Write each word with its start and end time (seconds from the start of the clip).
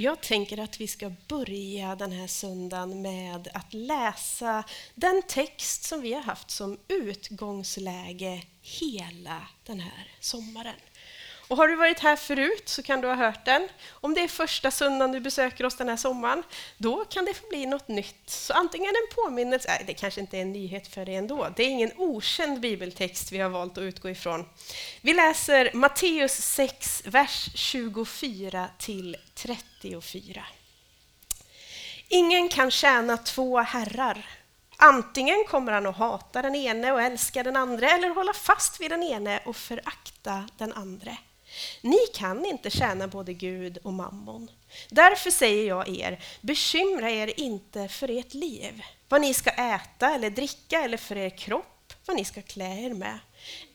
Jag 0.00 0.20
tänker 0.20 0.58
att 0.58 0.80
vi 0.80 0.88
ska 0.88 1.12
börja 1.28 1.96
den 1.96 2.12
här 2.12 2.26
söndagen 2.26 3.02
med 3.02 3.48
att 3.54 3.74
läsa 3.74 4.64
den 4.94 5.22
text 5.28 5.84
som 5.84 6.00
vi 6.00 6.14
har 6.14 6.22
haft 6.22 6.50
som 6.50 6.78
utgångsläge 6.88 8.42
hela 8.62 9.48
den 9.66 9.80
här 9.80 10.08
sommaren. 10.20 10.74
Och 11.50 11.56
har 11.56 11.68
du 11.68 11.76
varit 11.76 12.00
här 12.00 12.16
förut 12.16 12.68
så 12.68 12.82
kan 12.82 13.00
du 13.00 13.08
ha 13.08 13.14
hört 13.14 13.44
den. 13.44 13.68
Om 13.90 14.14
det 14.14 14.20
är 14.20 14.28
första 14.28 14.70
söndagen 14.70 15.12
du 15.12 15.20
besöker 15.20 15.66
oss 15.66 15.76
den 15.76 15.88
här 15.88 15.96
sommaren, 15.96 16.42
då 16.76 17.04
kan 17.04 17.24
det 17.24 17.34
få 17.34 17.46
bli 17.48 17.66
något 17.66 17.88
nytt. 17.88 18.30
Så 18.30 18.52
antingen 18.52 18.88
en 18.88 19.24
påminnelse, 19.24 19.68
nej, 19.68 19.84
det 19.86 19.94
kanske 19.94 20.20
inte 20.20 20.36
är 20.36 20.42
en 20.42 20.52
nyhet 20.52 20.86
för 20.86 21.04
dig 21.04 21.14
ändå. 21.14 21.48
Det 21.56 21.62
är 21.62 21.66
ingen 21.66 21.92
okänd 21.96 22.60
bibeltext 22.60 23.32
vi 23.32 23.38
har 23.38 23.48
valt 23.48 23.78
att 23.78 23.82
utgå 23.82 24.10
ifrån. 24.10 24.46
Vi 25.00 25.14
läser 25.14 25.70
Matteus 25.74 26.32
6, 26.32 27.02
vers 27.06 27.50
24 27.54 28.68
till 28.78 29.16
34. 29.34 30.44
Ingen 32.08 32.48
kan 32.48 32.70
tjäna 32.70 33.16
två 33.16 33.58
herrar. 33.58 34.26
Antingen 34.76 35.44
kommer 35.48 35.72
han 35.72 35.86
att 35.86 35.96
hata 35.96 36.42
den 36.42 36.54
ene 36.54 36.92
och 36.92 37.02
älska 37.02 37.42
den 37.42 37.56
andra 37.56 37.90
eller 37.90 38.08
hålla 38.08 38.32
fast 38.32 38.80
vid 38.80 38.90
den 38.90 39.02
ene 39.02 39.40
och 39.44 39.56
förakta 39.56 40.48
den 40.58 40.72
andra. 40.72 41.16
Ni 41.80 41.98
kan 42.14 42.46
inte 42.46 42.70
tjäna 42.70 43.08
både 43.08 43.32
Gud 43.32 43.78
och 43.82 43.92
mammon. 43.92 44.50
Därför 44.88 45.30
säger 45.30 45.68
jag 45.68 45.88
er, 45.88 46.24
bekymra 46.40 47.10
er 47.10 47.40
inte 47.40 47.88
för 47.88 48.18
ert 48.18 48.34
liv, 48.34 48.82
vad 49.08 49.20
ni 49.20 49.34
ska 49.34 49.50
äta 49.50 50.14
eller 50.14 50.30
dricka 50.30 50.80
eller 50.80 50.96
för 50.96 51.16
er 51.16 51.30
kropp, 51.30 51.92
vad 52.06 52.16
ni 52.16 52.24
ska 52.24 52.42
klä 52.42 52.84
er 52.84 52.94
med. 52.94 53.18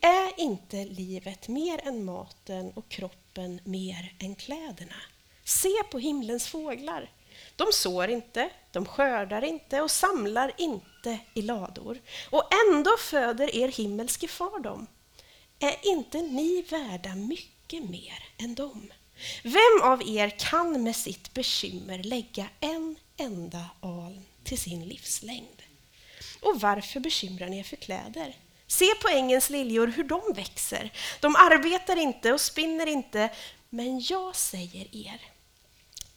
Är 0.00 0.40
inte 0.40 0.84
livet 0.84 1.48
mer 1.48 1.80
än 1.88 2.04
maten 2.04 2.72
och 2.74 2.88
kroppen 2.88 3.60
mer 3.64 4.14
än 4.18 4.34
kläderna? 4.34 5.02
Se 5.44 5.82
på 5.90 5.98
himlens 5.98 6.48
fåglar. 6.48 7.10
De 7.56 7.66
sår 7.72 8.08
inte, 8.08 8.50
de 8.72 8.86
skördar 8.86 9.44
inte 9.44 9.80
och 9.80 9.90
samlar 9.90 10.52
inte 10.58 11.18
i 11.34 11.42
lador. 11.42 11.98
Och 12.30 12.50
ändå 12.68 12.96
föder 12.96 13.56
er 13.56 13.68
himmelske 13.68 14.28
far 14.28 14.60
dem. 14.60 14.86
Är 15.58 15.76
inte 15.82 16.22
ni 16.22 16.62
värda 16.62 17.14
mycket 17.14 17.55
mycket 17.66 17.90
mer 17.90 18.24
än 18.38 18.54
dem. 18.54 18.92
Vem 19.42 19.82
av 19.82 20.02
er 20.08 20.30
kan 20.30 20.82
med 20.82 20.96
sitt 20.96 21.34
bekymmer 21.34 21.98
lägga 21.98 22.48
en 22.60 22.96
enda 23.16 23.64
aln 23.80 24.24
till 24.44 24.58
sin 24.58 24.88
livslängd? 24.88 25.62
Och 26.42 26.60
varför 26.60 27.00
bekymrar 27.00 27.48
ni 27.48 27.58
er 27.58 27.62
för 27.62 27.76
kläder? 27.76 28.36
Se 28.66 28.94
på 29.02 29.08
ängens 29.08 29.50
liljor 29.50 29.86
hur 29.86 30.04
de 30.04 30.32
växer. 30.34 30.92
De 31.20 31.36
arbetar 31.36 31.96
inte 31.96 32.32
och 32.32 32.40
spinner 32.40 32.86
inte, 32.86 33.30
men 33.70 34.00
jag 34.00 34.36
säger 34.36 34.96
er, 34.96 35.20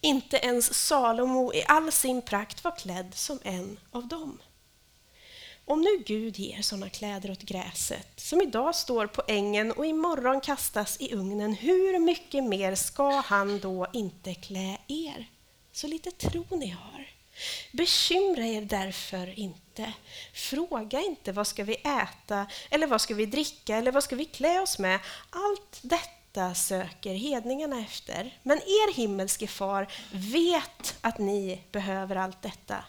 inte 0.01 0.37
ens 0.37 0.73
Salomo 0.73 1.53
i 1.53 1.63
all 1.67 1.91
sin 1.91 2.21
prakt 2.21 2.63
var 2.63 2.77
klädd 2.77 3.11
som 3.15 3.39
en 3.43 3.79
av 3.91 4.07
dem. 4.07 4.39
Om 5.69 5.81
nu 5.81 6.03
Gud 6.05 6.39
ger 6.39 6.61
sådana 6.61 6.89
kläder 6.89 7.31
åt 7.31 7.41
gräset 7.41 8.19
som 8.19 8.41
idag 8.41 8.75
står 8.75 9.07
på 9.07 9.23
ängen 9.27 9.71
och 9.71 9.85
imorgon 9.85 10.41
kastas 10.41 10.97
i 10.99 11.13
ugnen, 11.13 11.53
hur 11.53 11.99
mycket 11.99 12.43
mer 12.43 12.75
ska 12.75 13.09
han 13.09 13.59
då 13.59 13.87
inte 13.93 14.33
klä 14.33 14.77
er? 14.87 15.29
Så 15.71 15.87
lite 15.87 16.11
tro 16.11 16.45
ni 16.49 16.69
har. 16.69 17.09
Bekymra 17.71 18.45
er 18.45 18.61
därför 18.61 19.39
inte. 19.39 19.93
Fråga 20.33 21.01
inte 21.01 21.31
vad 21.31 21.47
ska 21.47 21.63
vi 21.63 21.75
äta 21.75 22.47
eller 22.69 22.87
vad 22.87 23.01
ska 23.01 23.13
vi 23.13 23.25
dricka 23.25 23.75
eller 23.75 23.91
vad 23.91 24.03
ska 24.03 24.15
vi 24.15 24.25
klä 24.25 24.61
oss 24.61 24.79
med. 24.79 24.99
Allt 25.29 25.79
detta 25.81 26.55
söker 26.55 27.13
hedningarna 27.13 27.79
efter. 27.79 28.39
Men 28.43 28.57
er 28.57 28.93
himmelske 28.93 29.47
far 29.47 29.87
vet 30.11 30.97
att 31.01 31.17
ni 31.17 31.61
behöver 31.71 32.15
allt 32.15 32.41
detta. 32.41 32.85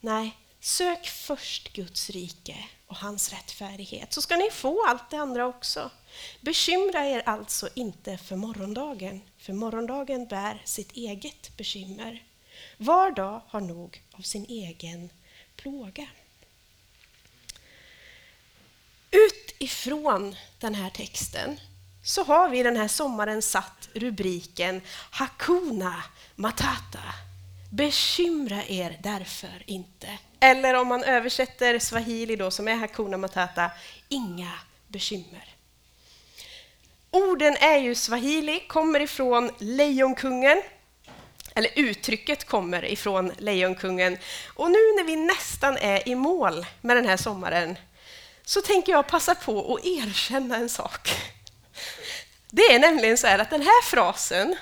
Nej, 0.00 0.36
Sök 0.60 1.06
först 1.06 1.72
Guds 1.72 2.10
rike 2.10 2.56
och 2.86 2.96
hans 2.96 3.32
rättfärdighet, 3.32 4.12
så 4.12 4.22
ska 4.22 4.36
ni 4.36 4.50
få 4.50 4.86
allt 4.86 5.10
det 5.10 5.16
andra 5.16 5.46
också. 5.46 5.90
Bekymra 6.40 7.06
er 7.06 7.22
alltså 7.26 7.68
inte 7.74 8.18
för 8.18 8.36
morgondagen, 8.36 9.20
för 9.38 9.52
morgondagen 9.52 10.26
bär 10.26 10.62
sitt 10.64 10.92
eget 10.92 11.56
bekymmer. 11.56 12.24
Var 12.76 13.10
dag 13.10 13.42
har 13.48 13.60
nog 13.60 14.02
av 14.12 14.22
sin 14.22 14.46
egen 14.48 15.10
plåga. 15.56 16.06
Utifrån 19.10 20.36
den 20.58 20.74
här 20.74 20.90
texten 20.90 21.60
så 22.04 22.24
har 22.24 22.48
vi 22.48 22.62
den 22.62 22.76
här 22.76 22.88
sommaren 22.88 23.42
satt 23.42 23.88
rubriken 23.94 24.82
Hakuna 25.10 26.04
Matata. 26.34 27.14
Bekymra 27.72 28.64
er 28.64 28.98
därför 29.02 29.62
inte. 29.66 30.18
Eller 30.40 30.74
om 30.74 30.88
man 30.88 31.04
översätter 31.04 31.78
swahili 31.78 32.36
då, 32.36 32.50
som 32.50 32.68
är 32.68 32.74
Hakuna 32.74 33.16
Matata, 33.16 33.70
inga 34.08 34.52
bekymmer. 34.88 35.54
Orden 37.10 37.56
är 37.56 37.78
ju 37.78 37.94
swahili, 37.94 38.60
kommer 38.60 39.00
ifrån 39.00 39.50
Lejonkungen, 39.58 40.62
eller 41.54 41.70
uttrycket 41.76 42.44
kommer 42.44 42.84
ifrån 42.84 43.32
Lejonkungen. 43.38 44.18
Och 44.54 44.70
nu 44.70 44.78
när 44.96 45.04
vi 45.04 45.16
nästan 45.16 45.76
är 45.76 46.08
i 46.08 46.14
mål 46.14 46.66
med 46.80 46.96
den 46.96 47.06
här 47.06 47.16
sommaren 47.16 47.78
så 48.44 48.62
tänker 48.62 48.92
jag 48.92 49.06
passa 49.06 49.34
på 49.34 49.74
att 49.74 49.84
erkänna 49.84 50.56
en 50.56 50.68
sak. 50.68 51.10
Det 52.50 52.62
är 52.62 52.78
nämligen 52.78 53.18
så 53.18 53.26
att 53.26 53.50
den 53.50 53.62
här 53.62 53.82
frasen 53.82 54.56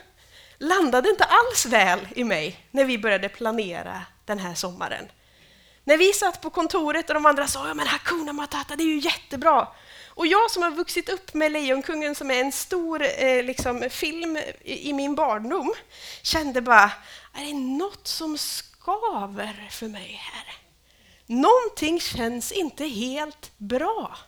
landade 0.58 1.10
inte 1.10 1.24
alls 1.24 1.66
väl 1.66 2.08
i 2.16 2.24
mig 2.24 2.60
när 2.70 2.84
vi 2.84 2.98
började 2.98 3.28
planera 3.28 4.02
den 4.24 4.38
här 4.38 4.54
sommaren. 4.54 5.08
När 5.88 5.96
vi 5.96 6.12
satt 6.12 6.40
på 6.40 6.50
kontoret 6.50 7.08
och 7.08 7.14
de 7.14 7.26
andra 7.26 7.46
sa 7.46 7.68
ja, 7.68 7.74
men 7.74 7.86
Hakuna 7.86 8.32
Matata, 8.32 8.76
det 8.76 8.82
är 8.82 8.86
ju 8.86 8.98
jättebra. 8.98 9.68
Och 10.08 10.26
jag 10.26 10.50
som 10.50 10.62
har 10.62 10.70
vuxit 10.70 11.08
upp 11.08 11.34
med 11.34 11.52
Lejonkungen 11.52 12.14
som 12.14 12.30
är 12.30 12.40
en 12.40 12.52
stor 12.52 13.02
eh, 13.02 13.44
liksom, 13.44 13.88
film 13.90 14.36
i, 14.36 14.88
i, 14.88 14.92
min 14.92 15.14
barndom 15.14 15.74
kände 16.22 16.60
bara, 16.60 16.90
är 17.34 17.44
det 17.44 17.54
något 17.54 18.06
som 18.06 18.38
skaver 18.38 19.68
för 19.70 19.88
mig 19.88 20.20
här? 20.22 20.54
Någonting 21.26 22.00
känns 22.00 22.52
inte 22.52 22.84
helt 22.84 23.50
bra. 23.56 24.18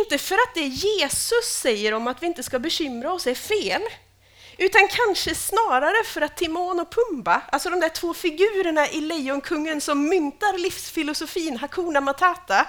Inte 0.00 0.18
för 0.18 0.34
att 0.34 0.54
det 0.54 0.66
Jesus 0.66 1.60
säger 1.62 1.94
om 1.94 2.06
att 2.06 2.22
vi 2.22 2.26
inte 2.26 2.42
ska 2.42 2.58
bekymra 2.58 3.12
oss 3.12 3.26
är 3.26 3.34
fel, 3.34 3.82
utan 4.60 4.88
kanske 4.88 5.34
snarare 5.34 6.04
för 6.04 6.20
att 6.20 6.36
Timon 6.36 6.80
och 6.80 6.94
Pumba, 6.94 7.42
alltså 7.52 7.70
de 7.70 7.80
där 7.80 7.88
två 7.88 8.14
figurerna 8.14 8.88
i 8.88 9.00
Lejonkungen 9.00 9.80
som 9.80 10.08
myntar 10.08 10.58
livsfilosofin 10.58 11.56
Hakuna 11.56 12.00
Matata, 12.00 12.66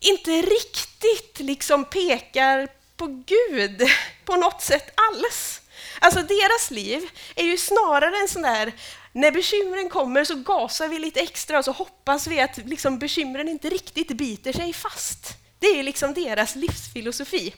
inte 0.00 0.30
riktigt 0.30 1.40
liksom 1.40 1.84
pekar 1.84 2.68
på 2.96 3.06
Gud 3.06 3.82
på 4.24 4.36
något 4.36 4.62
sätt 4.62 5.00
alls. 5.10 5.60
Alltså 6.00 6.22
deras 6.22 6.70
liv 6.70 7.10
är 7.34 7.44
ju 7.44 7.58
snarare 7.58 8.16
en 8.16 8.28
sån 8.28 8.42
där, 8.42 8.72
när 9.12 9.30
bekymren 9.30 9.88
kommer 9.88 10.24
så 10.24 10.34
gasar 10.34 10.88
vi 10.88 10.98
lite 10.98 11.20
extra 11.20 11.58
och 11.58 11.64
så 11.64 11.72
hoppas 11.72 12.26
vi 12.26 12.40
att 12.40 12.56
liksom 12.56 12.98
bekymren 12.98 13.48
inte 13.48 13.70
riktigt 13.70 14.08
biter 14.08 14.52
sig 14.52 14.72
fast. 14.72 15.26
Det 15.58 15.66
är 15.66 15.82
liksom 15.82 16.14
deras 16.14 16.54
livsfilosofi. 16.54 17.54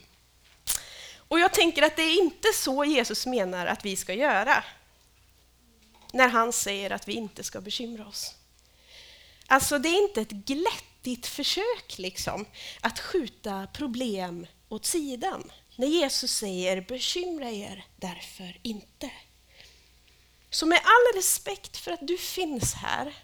Och 1.34 1.41
jag 1.41 1.53
tänker 1.53 1.83
att 1.83 1.97
det 1.97 2.03
är 2.03 2.22
inte 2.22 2.49
så 2.55 2.84
Jesus 2.84 3.27
menar 3.27 3.67
att 3.67 3.84
vi 3.84 3.97
ska 3.97 4.15
göra 4.15 4.65
när 6.12 6.28
han 6.28 6.53
säger 6.53 6.91
att 6.91 7.09
vi 7.09 7.12
inte 7.12 7.45
ska 7.45 7.61
bekymra 7.61 8.06
oss. 8.06 8.34
Alltså, 9.47 9.78
det 9.78 9.89
är 9.89 10.03
inte 10.03 10.21
ett 10.21 10.31
glättigt 10.31 11.27
försök 11.27 11.99
liksom, 11.99 12.47
att 12.81 13.00
skjuta 13.00 13.67
problem 13.67 14.47
åt 14.69 14.87
sidan 14.87 15.53
när 15.77 15.87
Jesus 15.87 16.33
säger 16.33 16.81
bekymra 16.81 17.51
er 17.51 17.84
därför 17.97 18.59
inte. 18.62 19.11
Så 20.51 20.66
med 20.66 20.78
all 20.78 21.19
respekt 21.19 21.77
för 21.77 21.92
att 21.92 22.07
du 22.09 22.19
finns 22.19 22.75
här 22.75 23.15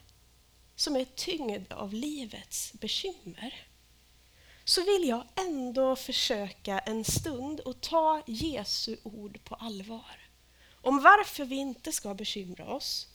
som 0.77 0.97
är 0.97 1.05
tyngd 1.05 1.73
av 1.73 1.95
livets 1.95 2.73
bekymmer 2.73 3.70
så 4.65 4.85
vill 4.85 5.09
jag 5.09 5.25
ändå 5.37 5.97
försöka 5.97 6.79
en 6.79 7.05
stund 7.05 7.61
att 7.65 7.81
ta 7.81 8.23
Jesu 8.27 8.97
ord 9.03 9.45
på 9.45 9.55
allvar. 9.55 10.19
Om 10.83 11.03
varför 11.03 11.45
vi 11.45 11.57
inte 11.57 11.93
ska 11.93 12.15
bekymra 12.15 12.65
oss. 12.65 13.07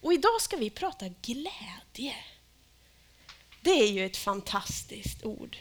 Och 0.00 0.12
idag 0.12 0.40
ska 0.40 0.56
vi 0.56 0.70
prata 0.70 1.06
glädje. 1.22 2.16
Det 3.60 3.70
är 3.70 3.86
ju 3.86 4.06
ett 4.06 4.16
fantastiskt 4.16 5.24
ord. 5.24 5.56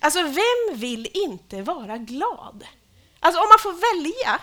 Alltså, 0.00 0.22
vem 0.22 0.80
vill 0.80 1.08
inte 1.14 1.62
vara 1.62 1.98
glad? 1.98 2.66
Alltså, 3.20 3.40
om 3.40 3.48
man 3.48 3.58
får 3.58 3.94
välja 3.94 4.40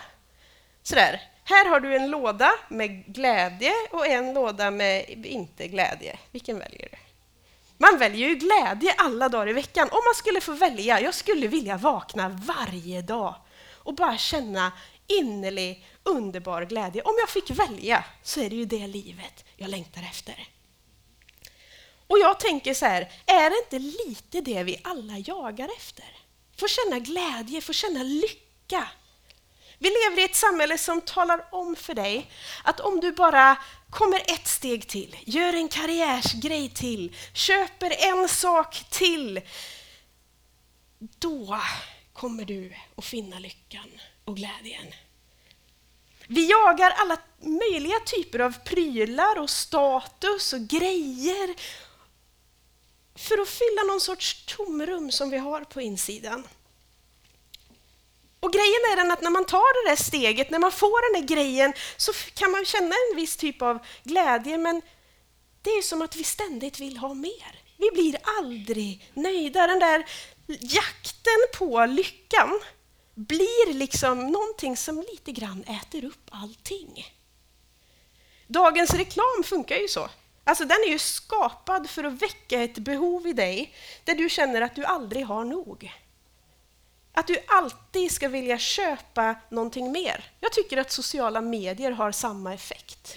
sådär. 0.82 1.22
Här 1.44 1.68
har 1.68 1.80
du 1.80 1.96
en 1.96 2.10
låda 2.10 2.52
med 2.68 3.04
glädje 3.06 3.72
och 3.90 4.06
en 4.06 4.34
låda 4.34 4.70
med 4.70 5.26
inte 5.26 5.68
glädje. 5.68 6.18
Vilken 6.30 6.58
väljer 6.58 6.88
du? 6.90 7.11
Man 7.82 7.98
väljer 7.98 8.28
ju 8.28 8.34
glädje 8.34 8.94
alla 8.98 9.28
dagar 9.28 9.48
i 9.48 9.52
veckan. 9.52 9.88
Om 9.90 10.00
man 10.04 10.14
skulle 10.14 10.40
få 10.40 10.52
välja, 10.52 11.00
jag 11.00 11.14
skulle 11.14 11.46
vilja 11.46 11.76
vakna 11.76 12.28
varje 12.28 13.02
dag 13.02 13.34
och 13.74 13.94
bara 13.94 14.18
känna 14.18 14.72
innerlig, 15.06 15.86
underbar 16.02 16.62
glädje. 16.62 17.02
Om 17.02 17.14
jag 17.18 17.28
fick 17.28 17.50
välja 17.50 18.04
så 18.22 18.40
är 18.40 18.50
det 18.50 18.56
ju 18.56 18.64
det 18.64 18.86
livet 18.86 19.44
jag 19.56 19.70
längtar 19.70 20.02
efter. 20.02 20.48
Och 22.06 22.18
jag 22.18 22.40
tänker 22.40 22.74
så 22.74 22.86
här, 22.86 23.12
är 23.26 23.50
det 23.50 23.56
inte 23.64 23.78
lite 23.78 24.40
det 24.40 24.62
vi 24.62 24.80
alla 24.84 25.18
jagar 25.18 25.68
efter? 25.76 26.06
Få 26.56 26.66
känna 26.68 26.98
glädje, 26.98 27.60
få 27.60 27.72
känna 27.72 28.02
lycka. 28.02 28.88
Vi 29.78 29.88
lever 29.88 30.22
i 30.22 30.24
ett 30.24 30.36
samhälle 30.36 30.78
som 30.78 31.00
talar 31.00 31.44
om 31.50 31.76
för 31.76 31.94
dig 31.94 32.30
att 32.64 32.80
om 32.80 33.00
du 33.00 33.12
bara 33.12 33.56
kommer 33.92 34.22
ett 34.26 34.46
steg 34.46 34.88
till, 34.88 35.16
gör 35.26 35.54
en 35.54 35.68
karriärsgrej 35.68 36.68
till, 36.68 37.16
köper 37.32 37.92
en 37.98 38.28
sak 38.28 38.84
till, 38.90 39.40
då 40.98 41.60
kommer 42.12 42.44
du 42.44 42.74
att 42.96 43.04
finna 43.04 43.38
lyckan 43.38 43.90
och 44.24 44.36
glädjen. 44.36 44.86
Vi 46.26 46.50
jagar 46.50 46.90
alla 46.90 47.18
möjliga 47.40 48.00
typer 48.06 48.38
av 48.38 48.52
prylar 48.64 49.38
och 49.38 49.50
status 49.50 50.52
och 50.52 50.60
grejer 50.60 51.54
för 53.14 53.38
att 53.42 53.48
fylla 53.48 53.82
någon 53.88 54.00
sorts 54.00 54.44
tomrum 54.46 55.12
som 55.12 55.30
vi 55.30 55.38
har 55.38 55.60
på 55.60 55.80
insidan. 55.80 56.44
Och 58.42 58.52
grejen 58.52 58.82
är 58.92 58.96
den 58.96 59.10
att 59.10 59.22
när 59.22 59.30
man 59.30 59.44
tar 59.44 59.84
det 59.84 59.90
där 59.90 59.96
steget, 59.96 60.50
när 60.50 60.58
man 60.58 60.72
får 60.72 61.12
den 61.12 61.20
där 61.20 61.36
grejen, 61.36 61.72
så 61.96 62.12
kan 62.34 62.50
man 62.50 62.64
känna 62.64 62.94
en 62.94 63.16
viss 63.16 63.36
typ 63.36 63.62
av 63.62 63.78
glädje, 64.04 64.58
men 64.58 64.82
det 65.62 65.70
är 65.70 65.82
som 65.82 66.02
att 66.02 66.16
vi 66.16 66.24
ständigt 66.24 66.80
vill 66.80 66.96
ha 66.96 67.14
mer. 67.14 67.62
Vi 67.76 67.90
blir 67.92 68.16
aldrig 68.38 69.10
nöjda. 69.14 69.66
Den 69.66 69.78
där 69.78 70.06
jakten 70.46 71.40
på 71.58 71.86
lyckan 71.86 72.60
blir 73.14 73.74
liksom 73.74 74.26
någonting 74.26 74.76
som 74.76 75.04
lite 75.12 75.32
grann 75.32 75.64
äter 75.64 76.04
upp 76.04 76.30
allting. 76.30 77.14
Dagens 78.46 78.94
reklam 78.94 79.42
funkar 79.44 79.76
ju 79.76 79.88
så. 79.88 80.08
Alltså 80.44 80.64
den 80.64 80.78
är 80.86 80.88
ju 80.88 80.98
skapad 80.98 81.90
för 81.90 82.04
att 82.04 82.22
väcka 82.22 82.62
ett 82.62 82.78
behov 82.78 83.26
i 83.26 83.32
dig 83.32 83.74
där 84.04 84.14
du 84.14 84.28
känner 84.28 84.60
att 84.60 84.74
du 84.74 84.84
aldrig 84.84 85.26
har 85.26 85.44
nog. 85.44 85.92
Att 87.12 87.26
du 87.26 87.38
alltid 87.46 88.12
ska 88.12 88.28
vilja 88.28 88.58
köpa 88.58 89.34
någonting 89.48 89.92
mer. 89.92 90.24
Jag 90.40 90.52
tycker 90.52 90.76
att 90.76 90.92
sociala 90.92 91.40
medier 91.40 91.90
har 91.90 92.12
samma 92.12 92.54
effekt. 92.54 93.16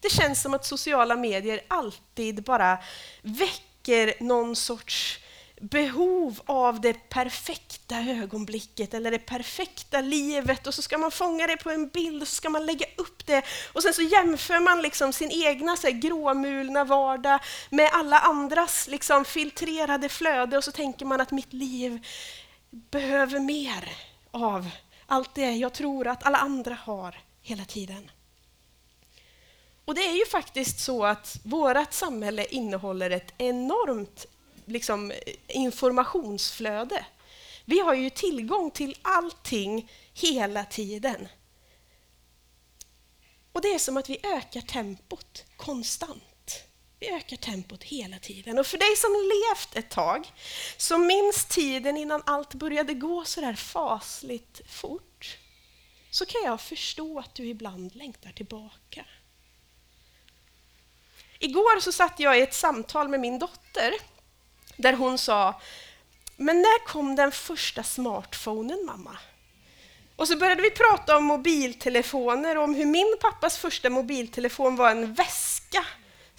Det 0.00 0.10
känns 0.10 0.42
som 0.42 0.54
att 0.54 0.66
sociala 0.66 1.16
medier 1.16 1.60
alltid 1.68 2.42
bara 2.42 2.78
väcker 3.22 4.22
någon 4.22 4.56
sorts 4.56 5.18
behov 5.60 6.40
av 6.46 6.80
det 6.80 7.08
perfekta 7.08 7.96
ögonblicket 7.96 8.94
eller 8.94 9.10
det 9.10 9.18
perfekta 9.18 10.00
livet 10.00 10.66
och 10.66 10.74
så 10.74 10.82
ska 10.82 10.98
man 10.98 11.10
fånga 11.10 11.46
det 11.46 11.56
på 11.56 11.70
en 11.70 11.88
bild 11.88 12.22
och 12.22 12.28
så 12.28 12.34
ska 12.34 12.50
man 12.50 12.66
lägga 12.66 12.86
upp 12.96 13.26
det 13.26 13.42
och 13.72 13.82
sen 13.82 13.94
så 13.94 14.02
jämför 14.02 14.60
man 14.60 14.82
liksom 14.82 15.12
sin 15.12 15.30
egna 15.30 15.76
så 15.76 15.86
här, 15.86 15.94
gråmulna 15.94 16.84
vardag 16.84 17.40
med 17.70 17.90
alla 17.92 18.18
andras 18.18 18.88
liksom, 18.88 19.24
filtrerade 19.24 20.08
flöde 20.08 20.56
och 20.56 20.64
så 20.64 20.72
tänker 20.72 21.06
man 21.06 21.20
att 21.20 21.30
mitt 21.30 21.52
liv 21.52 22.06
behöver 22.70 23.40
mer 23.40 23.92
av 24.30 24.70
allt 25.06 25.34
det 25.34 25.52
jag 25.52 25.72
tror 25.72 26.06
att 26.06 26.26
alla 26.26 26.38
andra 26.38 26.74
har 26.74 27.20
hela 27.42 27.64
tiden. 27.64 28.10
Och 29.84 29.94
det 29.94 30.06
är 30.06 30.14
ju 30.14 30.26
faktiskt 30.26 30.80
så 30.80 31.04
att 31.04 31.40
vårt 31.44 31.92
samhälle 31.92 32.44
innehåller 32.44 33.10
ett 33.10 33.34
enormt 33.38 34.26
liksom, 34.64 35.12
informationsflöde. 35.48 37.06
Vi 37.64 37.80
har 37.80 37.94
ju 37.94 38.10
tillgång 38.10 38.70
till 38.70 38.98
allting 39.02 39.90
hela 40.14 40.64
tiden. 40.64 41.28
Och 43.52 43.60
det 43.60 43.74
är 43.74 43.78
som 43.78 43.96
att 43.96 44.10
vi 44.10 44.18
ökar 44.22 44.60
tempot 44.60 45.44
konstant. 45.56 46.22
Vi 47.00 47.10
ökar 47.10 47.36
tempot 47.36 47.82
hela 47.82 48.18
tiden. 48.18 48.58
Och 48.58 48.66
för 48.66 48.78
dig 48.78 48.96
som 48.96 49.12
levt 49.12 49.76
ett 49.76 49.90
tag, 49.90 50.32
så 50.76 50.98
minns 50.98 51.46
tiden 51.46 51.96
innan 51.96 52.22
allt 52.26 52.54
började 52.54 52.94
gå 52.94 53.24
så 53.24 53.40
där 53.40 53.54
fasligt 53.54 54.60
fort, 54.70 55.38
så 56.10 56.26
kan 56.26 56.42
jag 56.44 56.60
förstå 56.60 57.18
att 57.18 57.34
du 57.34 57.44
ibland 57.44 57.94
längtar 57.94 58.32
tillbaka. 58.32 59.04
Igår 61.38 61.80
så 61.80 61.92
satt 61.92 62.20
jag 62.20 62.38
i 62.38 62.42
ett 62.42 62.54
samtal 62.54 63.08
med 63.08 63.20
min 63.20 63.38
dotter 63.38 63.94
där 64.76 64.92
hon 64.92 65.18
sa 65.18 65.60
men 66.36 66.56
när 66.56 66.86
kom 66.86 67.16
den 67.16 67.32
första 67.32 67.82
smartphonen, 67.82 68.84
mamma? 68.86 69.18
Och 70.16 70.28
så 70.28 70.36
började 70.36 70.62
vi 70.62 70.70
prata 70.70 71.16
om 71.16 71.24
mobiltelefoner 71.24 72.58
och 72.58 72.64
om 72.64 72.74
hur 72.74 72.86
min 72.86 73.16
pappas 73.20 73.58
första 73.58 73.90
mobiltelefon 73.90 74.76
var 74.76 74.90
en 74.90 75.14
väska 75.14 75.84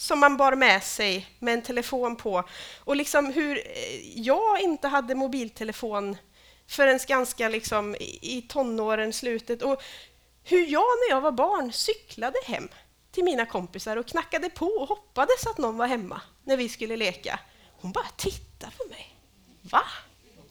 som 0.01 0.19
man 0.19 0.38
bar 0.38 0.56
med 0.56 0.83
sig 0.83 1.30
med 1.39 1.53
en 1.53 1.62
telefon 1.62 2.15
på. 2.15 2.44
Och 2.80 2.95
liksom 2.95 3.25
hur 3.25 3.57
eh, 3.57 4.19
jag 4.19 4.62
inte 4.62 4.88
hade 4.88 5.15
mobiltelefon 5.15 6.18
förrän 6.68 7.00
ganska 7.07 7.50
liksom 7.50 7.95
i 8.21 8.45
tonåren, 8.50 9.13
slutet. 9.13 9.62
Och 9.62 9.81
hur 10.44 10.65
jag 10.65 10.81
när 10.81 11.15
jag 11.15 11.21
var 11.21 11.31
barn 11.31 11.74
cyklade 11.74 12.38
hem 12.45 12.69
till 13.12 13.24
mina 13.24 13.45
kompisar 13.45 13.98
och 13.98 14.07
knackade 14.07 14.50
på 14.50 14.65
och 14.65 14.88
hoppades 14.88 15.48
att 15.48 15.57
någon 15.57 15.77
var 15.77 15.88
hemma 15.88 16.21
när 16.44 16.57
vi 16.57 16.69
skulle 16.69 16.98
leka. 16.98 17.39
Hon 17.81 17.92
bara 17.92 18.07
tittade 18.18 18.71
på 18.77 18.89
mig. 18.89 19.15
Va? 19.62 19.83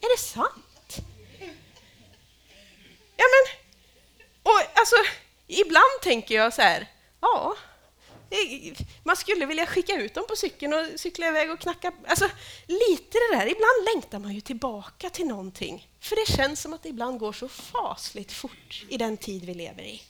Är 0.00 0.16
det 0.16 0.22
sant? 0.22 0.96
Ja, 3.16 3.24
men... 3.34 3.56
Och 4.42 4.60
alltså, 4.74 4.96
ibland 5.46 6.00
tänker 6.02 6.34
jag 6.34 6.54
så 6.54 6.62
här, 6.62 6.86
ja, 7.20 7.56
man 9.04 9.16
skulle 9.16 9.46
vilja 9.46 9.66
skicka 9.66 9.96
ut 9.96 10.14
dem 10.14 10.24
på 10.28 10.36
cykeln 10.36 10.72
och 10.72 11.00
cykla 11.00 11.28
iväg 11.28 11.50
och 11.50 11.58
knacka. 11.58 11.92
Alltså, 12.06 12.24
lite 12.66 13.18
det 13.18 13.36
där. 13.36 13.46
Ibland 13.46 13.94
längtar 13.94 14.18
man 14.18 14.34
ju 14.34 14.40
tillbaka 14.40 15.10
till 15.10 15.26
någonting. 15.26 15.88
För 16.00 16.16
det 16.16 16.36
känns 16.36 16.60
som 16.60 16.72
att 16.72 16.82
det 16.82 16.88
ibland 16.88 17.18
går 17.18 17.32
så 17.32 17.48
fasligt 17.48 18.32
fort 18.32 18.84
i 18.88 18.96
den 18.96 19.16
tid 19.16 19.44
vi 19.44 19.54
lever 19.54 19.82
i. 19.82 20.02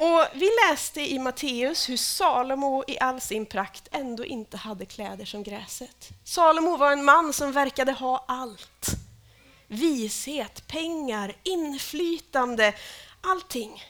Och 0.00 0.26
Vi 0.34 0.50
läste 0.68 1.00
i 1.00 1.18
Matteus 1.18 1.88
hur 1.88 1.96
Salomo 1.96 2.84
i 2.86 2.98
all 2.98 3.20
sin 3.20 3.46
prakt 3.46 3.88
ändå 3.90 4.24
inte 4.24 4.56
hade 4.56 4.86
kläder 4.86 5.24
som 5.24 5.42
gräset. 5.42 6.08
Salomo 6.24 6.76
var 6.76 6.92
en 6.92 7.04
man 7.04 7.32
som 7.32 7.52
verkade 7.52 7.92
ha 7.92 8.24
allt. 8.28 8.86
Vishet, 9.66 10.66
pengar, 10.66 11.36
inflytande, 11.42 12.74
allting. 13.20 13.84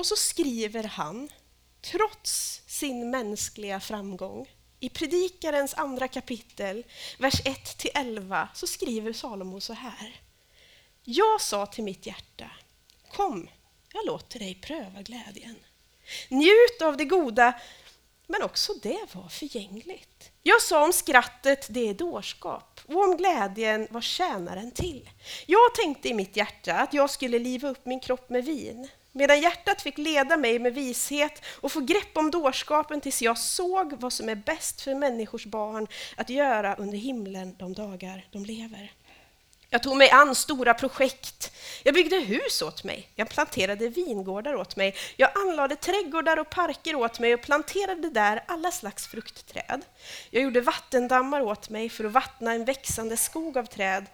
Och 0.00 0.06
så 0.06 0.16
skriver 0.16 0.84
han, 0.84 1.28
trots 1.80 2.62
sin 2.66 3.10
mänskliga 3.10 3.80
framgång, 3.80 4.50
i 4.80 4.88
Predikarens 4.88 5.74
andra 5.74 6.08
kapitel, 6.08 6.84
vers 7.18 7.42
1-11, 7.44 8.46
så 8.54 8.66
skriver 8.66 9.12
Salomo 9.12 9.60
så 9.60 9.72
här. 9.72 10.20
Jag 11.04 11.40
sa 11.40 11.66
till 11.66 11.84
mitt 11.84 12.06
hjärta, 12.06 12.50
kom, 13.12 13.48
jag 13.92 14.06
låter 14.06 14.38
dig 14.38 14.54
pröva 14.54 15.02
glädjen. 15.02 15.56
Njut 16.28 16.82
av 16.82 16.96
det 16.96 17.04
goda, 17.04 17.60
men 18.26 18.42
också 18.42 18.72
det 18.82 19.06
var 19.12 19.28
förgängligt. 19.28 20.30
Jag 20.42 20.62
sa 20.62 20.84
om 20.84 20.92
skrattet, 20.92 21.66
det 21.70 21.88
är 21.88 21.94
dårskap, 21.94 22.80
och 22.86 23.04
om 23.04 23.16
glädjen 23.16 23.88
vad 23.90 24.02
tjänar 24.02 24.56
den 24.56 24.70
till. 24.70 25.10
Jag 25.46 25.74
tänkte 25.74 26.08
i 26.08 26.14
mitt 26.14 26.36
hjärta 26.36 26.74
att 26.74 26.94
jag 26.94 27.10
skulle 27.10 27.38
liva 27.38 27.68
upp 27.68 27.86
min 27.86 28.00
kropp 28.00 28.30
med 28.30 28.44
vin, 28.44 28.88
medan 29.20 29.40
hjärtat 29.40 29.82
fick 29.82 29.98
leda 29.98 30.36
mig 30.36 30.58
med 30.58 30.74
vishet 30.74 31.44
och 31.60 31.72
få 31.72 31.80
grepp 31.80 32.16
om 32.16 32.30
dårskapen 32.30 33.00
tills 33.00 33.22
jag 33.22 33.38
såg 33.38 33.92
vad 33.92 34.12
som 34.12 34.28
är 34.28 34.34
bäst 34.34 34.80
för 34.80 34.94
människors 34.94 35.46
barn 35.46 35.86
att 36.16 36.30
göra 36.30 36.74
under 36.74 36.98
himlen 36.98 37.56
de 37.58 37.72
dagar 37.72 38.26
de 38.32 38.44
lever. 38.44 38.92
Jag 39.70 39.82
tog 39.82 39.96
mig 39.96 40.10
an 40.10 40.34
stora 40.34 40.74
projekt. 40.74 41.52
Jag 41.82 41.94
byggde 41.94 42.16
hus 42.16 42.62
åt 42.62 42.84
mig. 42.84 43.08
Jag 43.14 43.28
planterade 43.28 43.88
vingårdar 43.88 44.54
åt 44.54 44.76
mig. 44.76 44.94
Jag 45.16 45.30
anlade 45.34 45.76
trädgårdar 45.76 46.36
och 46.36 46.50
parker 46.50 46.94
åt 46.94 47.20
mig 47.20 47.34
och 47.34 47.42
planterade 47.42 48.10
där 48.10 48.44
alla 48.46 48.70
slags 48.70 49.06
fruktträd. 49.06 49.82
Jag 50.30 50.42
gjorde 50.42 50.60
vattendammar 50.60 51.40
åt 51.40 51.68
mig 51.68 51.88
för 51.88 52.04
att 52.04 52.12
vattna 52.12 52.52
en 52.52 52.64
växande 52.64 53.16
skog 53.16 53.58
av 53.58 53.64
träd. 53.64 54.06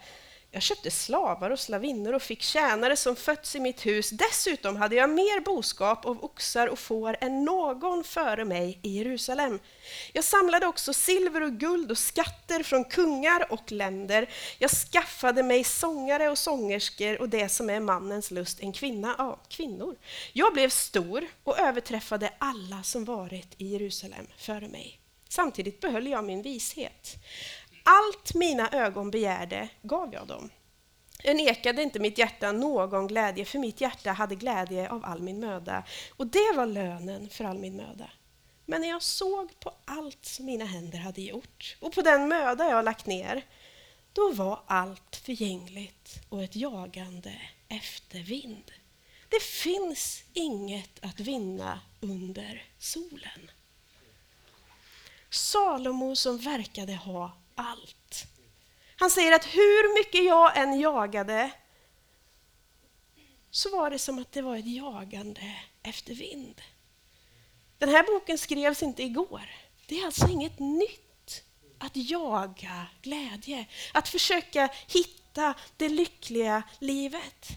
Jag 0.57 0.61
köpte 0.63 0.91
slavar 0.91 1.49
och 1.49 1.59
slavinnor 1.59 2.13
och 2.13 2.21
fick 2.21 2.41
tjänare 2.41 2.95
som 2.95 3.15
fötts 3.15 3.55
i 3.55 3.59
mitt 3.59 3.85
hus. 3.85 4.09
Dessutom 4.09 4.75
hade 4.75 4.95
jag 4.95 5.09
mer 5.09 5.39
boskap 5.39 6.05
av 6.05 6.23
oxar 6.23 6.67
och 6.67 6.79
får 6.79 7.17
än 7.21 7.45
någon 7.45 8.03
före 8.03 8.45
mig 8.45 8.79
i 8.81 8.97
Jerusalem. 8.97 9.59
Jag 10.13 10.23
samlade 10.23 10.67
också 10.67 10.93
silver 10.93 11.41
och 11.41 11.53
guld 11.53 11.91
och 11.91 11.97
skatter 11.97 12.63
från 12.63 12.83
kungar 12.83 13.51
och 13.51 13.71
länder. 13.71 14.29
Jag 14.59 14.71
skaffade 14.71 15.43
mig 15.43 15.63
sångare 15.63 16.29
och 16.29 16.37
sångerskor 16.37 17.21
och 17.21 17.29
det 17.29 17.49
som 17.49 17.69
är 17.69 17.79
mannens 17.79 18.31
lust, 18.31 18.59
en 18.59 18.73
kvinna, 18.73 19.15
ja, 19.17 19.39
kvinnor. 19.49 19.95
Jag 20.33 20.53
blev 20.53 20.69
stor 20.69 21.27
och 21.43 21.59
överträffade 21.59 22.33
alla 22.37 22.83
som 22.83 23.05
varit 23.05 23.53
i 23.57 23.67
Jerusalem 23.67 24.27
före 24.37 24.67
mig. 24.67 24.99
Samtidigt 25.29 25.79
behöll 25.79 26.07
jag 26.07 26.23
min 26.23 26.41
vishet. 26.41 27.15
Allt 27.89 28.33
mina 28.33 28.69
ögon 28.69 29.11
begärde 29.11 29.69
gav 29.81 30.13
jag 30.13 30.27
dem. 30.27 30.49
Jag 31.23 31.35
nekade 31.35 31.83
inte 31.83 31.99
mitt 31.99 32.17
hjärta 32.17 32.51
någon 32.51 33.07
glädje, 33.07 33.45
för 33.45 33.59
mitt 33.59 33.81
hjärta 33.81 34.11
hade 34.11 34.35
glädje 34.35 34.89
av 34.89 35.05
all 35.05 35.21
min 35.21 35.39
möda. 35.39 35.83
Och 36.15 36.27
det 36.27 36.53
var 36.55 36.65
lönen 36.65 37.29
för 37.29 37.45
all 37.45 37.57
min 37.57 37.77
möda. 37.77 38.09
Men 38.65 38.81
när 38.81 38.87
jag 38.89 39.03
såg 39.03 39.59
på 39.59 39.73
allt 39.85 40.25
som 40.25 40.45
mina 40.45 40.65
händer 40.65 40.97
hade 40.97 41.21
gjort 41.21 41.77
och 41.79 41.93
på 41.93 42.01
den 42.01 42.27
möda 42.27 42.69
jag 42.69 42.85
lagt 42.85 43.05
ner, 43.05 43.45
då 44.13 44.31
var 44.31 44.59
allt 44.67 45.15
förgängligt 45.15 46.19
och 46.29 46.43
ett 46.43 46.55
jagande 46.55 47.41
efter 47.67 48.19
vind. 48.19 48.71
Det 49.29 49.41
finns 49.41 50.23
inget 50.33 51.05
att 51.05 51.19
vinna 51.19 51.79
under 51.99 52.65
solen. 52.79 53.51
Salomo 55.29 56.15
som 56.15 56.37
verkade 56.37 56.93
ha 56.93 57.31
allt. 57.57 58.25
Han 58.95 59.09
säger 59.09 59.35
att 59.35 59.45
hur 59.45 59.99
mycket 59.99 60.25
jag 60.25 60.57
än 60.57 60.79
jagade 60.79 61.51
så 63.51 63.69
var 63.69 63.89
det 63.89 63.99
som 63.99 64.19
att 64.19 64.31
det 64.31 64.41
var 64.41 64.57
ett 64.57 64.75
jagande 64.75 65.55
efter 65.83 66.13
vind. 66.13 66.61
Den 67.77 67.89
här 67.89 68.03
boken 68.03 68.37
skrevs 68.37 68.83
inte 68.83 69.03
igår. 69.03 69.49
Det 69.87 69.99
är 70.01 70.05
alltså 70.05 70.27
inget 70.27 70.59
nytt 70.59 71.43
att 71.77 71.91
jaga 71.95 72.87
glädje, 73.01 73.65
att 73.93 74.07
försöka 74.07 74.69
hitta 74.87 75.53
det 75.77 75.89
lyckliga 75.89 76.63
livet. 76.79 77.47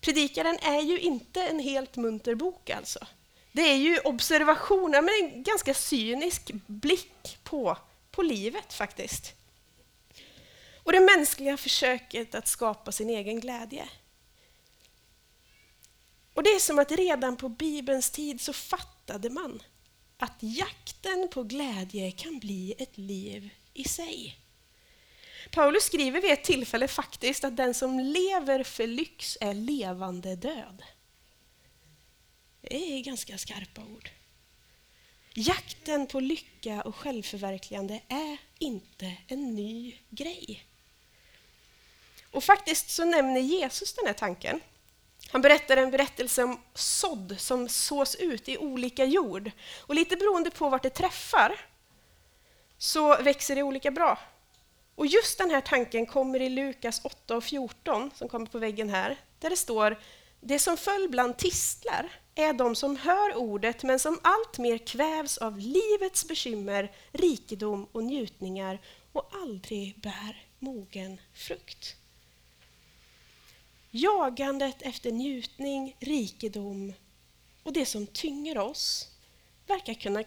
Predikaren 0.00 0.58
är 0.58 0.80
ju 0.80 0.98
inte 0.98 1.42
en 1.46 1.58
helt 1.58 1.96
munter 1.96 2.34
bok 2.34 2.70
alltså. 2.70 3.06
Det 3.52 3.62
är 3.62 3.76
ju 3.76 3.98
observationer, 3.98 5.02
men 5.02 5.32
en 5.32 5.42
ganska 5.42 5.74
cynisk 5.74 6.50
blick 6.66 7.38
på, 7.42 7.78
på 8.14 8.22
livet 8.22 8.72
faktiskt. 8.72 9.34
Och 10.76 10.92
det 10.92 11.00
mänskliga 11.00 11.56
försöket 11.56 12.34
att 12.34 12.48
skapa 12.48 12.92
sin 12.92 13.10
egen 13.10 13.40
glädje. 13.40 13.88
Och 16.34 16.42
det 16.42 16.50
är 16.50 16.58
som 16.58 16.78
att 16.78 16.92
redan 16.92 17.36
på 17.36 17.48
Bibelns 17.48 18.10
tid 18.10 18.40
så 18.40 18.52
fattade 18.52 19.30
man 19.30 19.62
att 20.16 20.36
jakten 20.40 21.28
på 21.32 21.42
glädje 21.42 22.10
kan 22.10 22.38
bli 22.38 22.74
ett 22.78 22.98
liv 22.98 23.50
i 23.74 23.84
sig. 23.84 24.38
Paulus 25.50 25.84
skriver 25.84 26.20
vid 26.20 26.30
ett 26.30 26.44
tillfälle 26.44 26.88
faktiskt 26.88 27.44
att 27.44 27.56
den 27.56 27.74
som 27.74 28.00
lever 28.00 28.62
för 28.62 28.86
lyx 28.86 29.38
är 29.40 29.54
levande 29.54 30.36
död. 30.36 30.82
Det 32.60 32.98
är 32.98 33.00
ganska 33.00 33.38
skarpa 33.38 33.82
ord. 33.82 34.10
Jakten 35.36 36.06
på 36.06 36.20
lycka 36.20 36.82
och 36.82 36.96
självförverkligande 36.96 38.00
är 38.08 38.38
inte 38.58 39.16
en 39.26 39.54
ny 39.54 39.98
grej. 40.10 40.66
Och 42.30 42.44
faktiskt 42.44 42.90
så 42.90 43.04
nämner 43.04 43.40
Jesus 43.40 43.94
den 43.94 44.06
här 44.06 44.14
tanken. 44.14 44.60
Han 45.30 45.42
berättar 45.42 45.76
en 45.76 45.90
berättelse 45.90 46.42
om 46.42 46.60
sådd 46.74 47.34
som 47.38 47.68
sås 47.68 48.14
ut 48.14 48.48
i 48.48 48.58
olika 48.58 49.04
jord. 49.04 49.50
Och 49.80 49.94
lite 49.94 50.16
beroende 50.16 50.50
på 50.50 50.68
vart 50.68 50.82
det 50.82 50.90
träffar 50.90 51.60
så 52.78 53.22
växer 53.22 53.56
det 53.56 53.62
olika 53.62 53.90
bra. 53.90 54.18
Och 54.94 55.06
just 55.06 55.38
den 55.38 55.50
här 55.50 55.60
tanken 55.60 56.06
kommer 56.06 56.42
i 56.42 56.48
Lukas 56.48 57.00
8 57.04 57.36
och 57.36 57.44
14, 57.44 58.10
som 58.14 58.28
kommer 58.28 58.46
på 58.46 58.58
väggen 58.58 58.90
här, 58.90 59.16
där 59.38 59.50
det 59.50 59.56
står 59.56 59.98
det 60.40 60.58
som 60.58 60.76
föll 60.76 61.08
bland 61.08 61.36
tistlar 61.36 62.10
är 62.34 62.52
de 62.52 62.74
som 62.74 62.96
hör 62.96 63.36
ordet 63.36 63.82
men 63.82 63.98
som 63.98 64.20
alltmer 64.22 64.78
kvävs 64.78 65.38
av 65.38 65.58
livets 65.58 66.28
bekymmer, 66.28 66.92
rikedom 67.12 67.86
och 67.92 68.04
njutningar 68.04 68.80
och 69.12 69.30
aldrig 69.32 70.00
bär 70.00 70.46
mogen 70.58 71.20
frukt. 71.34 71.96
Jagandet 73.90 74.82
efter 74.82 75.10
njutning, 75.10 75.96
rikedom 76.00 76.92
och 77.62 77.72
det 77.72 77.86
som 77.86 78.06
tynger 78.06 78.58
oss 78.58 79.08
verkar 79.66 79.94
kunna 79.94 80.22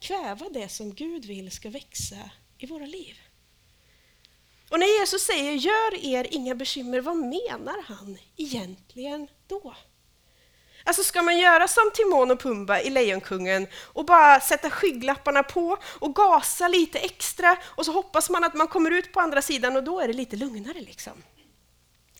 kväva 0.00 0.48
det 0.48 0.68
som 0.68 0.94
Gud 0.94 1.24
vill 1.24 1.50
ska 1.50 1.70
växa 1.70 2.30
i 2.58 2.66
våra 2.66 2.86
liv. 2.86 3.18
Och 4.70 4.78
när 4.78 5.00
Jesus 5.00 5.22
säger 5.22 5.52
gör 5.52 6.04
er 6.04 6.26
inga 6.30 6.54
bekymmer, 6.54 7.00
vad 7.00 7.16
menar 7.16 7.82
han 7.82 8.18
egentligen 8.36 9.28
då? 9.46 9.74
Alltså 10.84 11.02
ska 11.02 11.22
man 11.22 11.38
göra 11.38 11.68
som 11.68 11.90
Timon 11.94 12.30
och 12.30 12.40
Pumba 12.40 12.80
i 12.80 12.90
Lejonkungen 12.90 13.66
och 13.82 14.04
bara 14.04 14.40
sätta 14.40 14.70
skygglapparna 14.70 15.42
på 15.42 15.78
och 15.84 16.14
gasa 16.14 16.68
lite 16.68 16.98
extra 16.98 17.56
och 17.64 17.84
så 17.84 17.92
hoppas 17.92 18.30
man 18.30 18.44
att 18.44 18.54
man 18.54 18.68
kommer 18.68 18.90
ut 18.90 19.12
på 19.12 19.20
andra 19.20 19.42
sidan 19.42 19.76
och 19.76 19.84
då 19.84 20.00
är 20.00 20.06
det 20.08 20.12
lite 20.12 20.36
lugnare 20.36 20.80
liksom. 20.80 21.12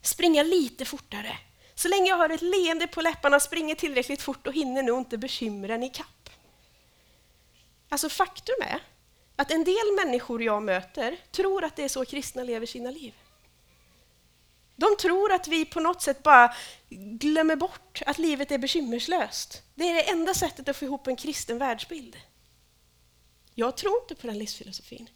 Springa 0.03 0.43
lite 0.43 0.85
fortare. 0.85 1.39
Så 1.75 1.89
länge 1.89 2.09
jag 2.09 2.17
har 2.17 2.29
ett 2.29 2.43
leende 2.43 2.87
på 2.87 3.01
läpparna 3.01 3.41
springer 3.41 3.75
tillräckligt 3.75 4.23
fort 4.23 4.47
och 4.47 4.53
hinner 4.53 4.83
nog 4.83 4.99
inte 4.99 5.19
bekymren 5.19 5.83
i 5.83 5.91
kapp. 5.91 6.31
Alltså 7.89 8.09
faktum 8.09 8.57
är 8.61 8.83
att 9.37 9.51
en 9.51 9.65
del 9.65 9.93
människor 10.05 10.43
jag 10.43 10.63
möter 10.63 11.17
tror 11.31 11.65
att 11.65 11.77
det 11.77 11.85
är 11.85 11.89
så 11.89 12.05
kristna 12.05 12.43
lever 12.43 12.67
sina 12.67 12.91
liv. 12.91 13.15
De 14.77 14.97
tror 14.97 15.33
att 15.33 15.49
vi 15.49 15.65
på 15.65 15.81
något 15.81 16.03
sätt 16.03 16.23
bara 16.23 16.55
glömmer 17.21 17.57
bort 17.57 18.03
att 18.07 18.19
livet 18.19 18.51
är 18.51 18.59
bekymmerslöst. 18.59 19.63
Det 19.75 19.89
är 19.89 19.95
det 19.95 20.11
enda 20.11 20.35
sättet 20.35 20.69
att 20.69 20.77
få 20.77 20.85
ihop 20.85 21.07
en 21.07 21.17
kristen 21.17 21.59
världsbild. 21.59 22.17
Jag 23.55 23.77
tror 23.77 24.03
inte 24.03 24.15
på 24.15 24.27
den 24.27 24.39
livsfilosofin. 24.39 25.09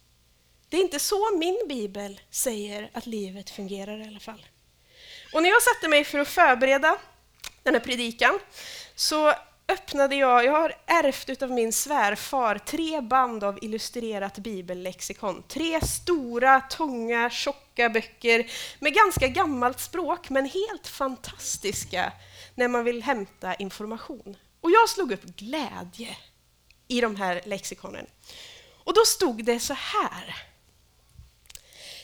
Det 0.69 0.77
är 0.77 0.81
inte 0.81 0.99
så 0.99 1.37
min 1.37 1.65
bibel 1.69 2.21
säger 2.29 2.89
att 2.93 3.05
livet 3.05 3.49
fungerar 3.49 3.97
i 3.97 4.07
alla 4.07 4.19
fall. 4.19 4.45
Och 5.33 5.43
när 5.43 5.49
jag 5.49 5.61
satte 5.61 5.87
mig 5.87 6.03
för 6.03 6.19
att 6.19 6.27
förbereda 6.27 6.97
den 7.63 7.73
här 7.73 7.81
predikan 7.81 8.39
så 8.95 9.33
öppnade 9.67 10.15
jag, 10.15 10.45
jag 10.45 10.51
har 10.51 10.75
ärvt 10.85 11.29
utav 11.29 11.51
min 11.51 11.73
svärfar 11.73 12.57
tre 12.57 13.01
band 13.01 13.43
av 13.43 13.59
illustrerat 13.61 14.37
bibellexikon. 14.37 15.43
Tre 15.47 15.81
stora, 15.81 16.61
tunga, 16.61 17.29
tjocka 17.29 17.66
tjocka 17.77 17.89
böcker 17.89 18.51
med 18.79 18.93
ganska 18.93 19.27
gammalt 19.27 19.79
språk 19.79 20.29
men 20.29 20.45
helt 20.45 20.87
fantastiska 20.87 22.13
när 22.55 22.67
man 22.67 22.83
vill 22.83 23.03
hämta 23.03 23.55
information. 23.55 24.37
Och 24.61 24.71
jag 24.71 24.89
slog 24.89 25.11
upp 25.11 25.25
glädje 25.25 26.17
i 26.87 27.01
de 27.01 27.15
här 27.15 27.41
lexikonen. 27.45 28.05
Och 28.83 28.93
då 28.93 29.01
stod 29.05 29.45
det 29.45 29.59
så 29.59 29.73
här 29.73 30.43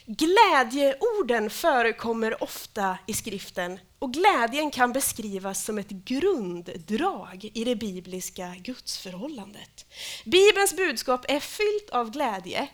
Glädjeorden 0.06 1.50
förekommer 1.50 2.44
ofta 2.44 2.98
i 3.08 3.14
skriften 3.14 3.80
och 4.00 4.14
glädjen 4.14 4.72
kan 4.72 4.94
beskrivas 4.94 5.66
som 5.66 5.78
ett 5.78 5.90
grunddrag 5.90 7.52
i 7.54 7.64
det 7.64 7.76
bibliska 7.76 8.56
gudsförhållandet. 8.60 9.86
Bibelns 10.26 10.76
budskap 10.76 11.26
är 11.28 11.40
fyllt 11.40 11.90
av 11.90 12.12
glädje. 12.12 12.68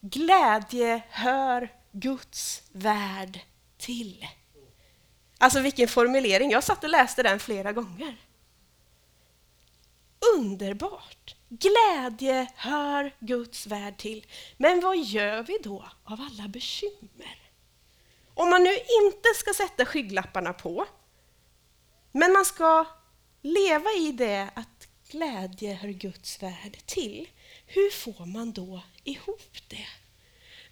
Glädje 0.00 1.02
hör 1.10 1.79
Guds 1.92 2.62
värld 2.72 3.40
till. 3.78 4.26
Alltså 5.38 5.60
vilken 5.60 5.88
formulering, 5.88 6.50
jag 6.50 6.64
satt 6.64 6.84
och 6.84 6.90
läste 6.90 7.22
den 7.22 7.40
flera 7.40 7.72
gånger. 7.72 8.16
Underbart! 10.36 11.36
Glädje 11.48 12.46
hör 12.56 13.14
Guds 13.18 13.66
värld 13.66 13.96
till. 13.96 14.26
Men 14.56 14.80
vad 14.80 14.98
gör 14.98 15.42
vi 15.42 15.58
då 15.62 15.84
av 16.04 16.20
alla 16.20 16.48
bekymmer? 16.48 17.52
Om 18.34 18.50
man 18.50 18.62
nu 18.62 18.74
inte 18.74 19.28
ska 19.36 19.54
sätta 19.54 19.84
skygglapparna 19.84 20.52
på, 20.52 20.86
men 22.12 22.32
man 22.32 22.44
ska 22.44 22.86
leva 23.42 23.90
i 23.90 24.12
det 24.12 24.50
att 24.54 24.88
glädje 25.10 25.74
hör 25.74 25.88
Guds 25.88 26.42
värld 26.42 26.78
till, 26.86 27.28
hur 27.66 27.90
får 27.90 28.26
man 28.26 28.52
då 28.52 28.82
ihop 29.04 29.56
det? 29.68 29.86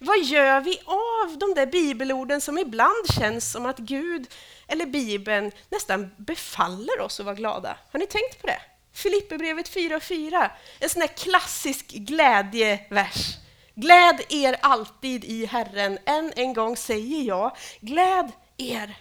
Vad 0.01 0.23
gör 0.23 0.61
vi 0.61 0.81
av 0.85 1.37
de 1.37 1.53
där 1.53 1.65
bibelorden 1.65 2.41
som 2.41 2.57
ibland 2.57 3.13
känns 3.19 3.51
som 3.51 3.65
att 3.65 3.77
Gud 3.77 4.27
eller 4.67 4.85
Bibeln 4.85 5.51
nästan 5.69 6.11
befaller 6.17 6.99
oss 6.99 7.19
att 7.19 7.25
vara 7.25 7.35
glada? 7.35 7.77
Har 7.91 7.99
ni 7.99 8.07
tänkt 8.07 8.41
på 8.41 8.47
det? 8.47 8.61
Filipperbrevet 8.93 9.75
4.4, 9.75 10.49
en 10.79 10.89
sån 10.89 11.01
här 11.01 11.07
klassisk 11.07 11.87
glädjevers. 11.87 13.37
Gläd 13.75 14.21
er 14.29 14.55
alltid 14.61 15.23
i 15.25 15.45
Herren. 15.45 15.97
Än 16.05 16.33
en 16.35 16.53
gång 16.53 16.77
säger 16.77 17.23
jag, 17.23 17.57
gläd 17.79 18.31
er. 18.57 18.97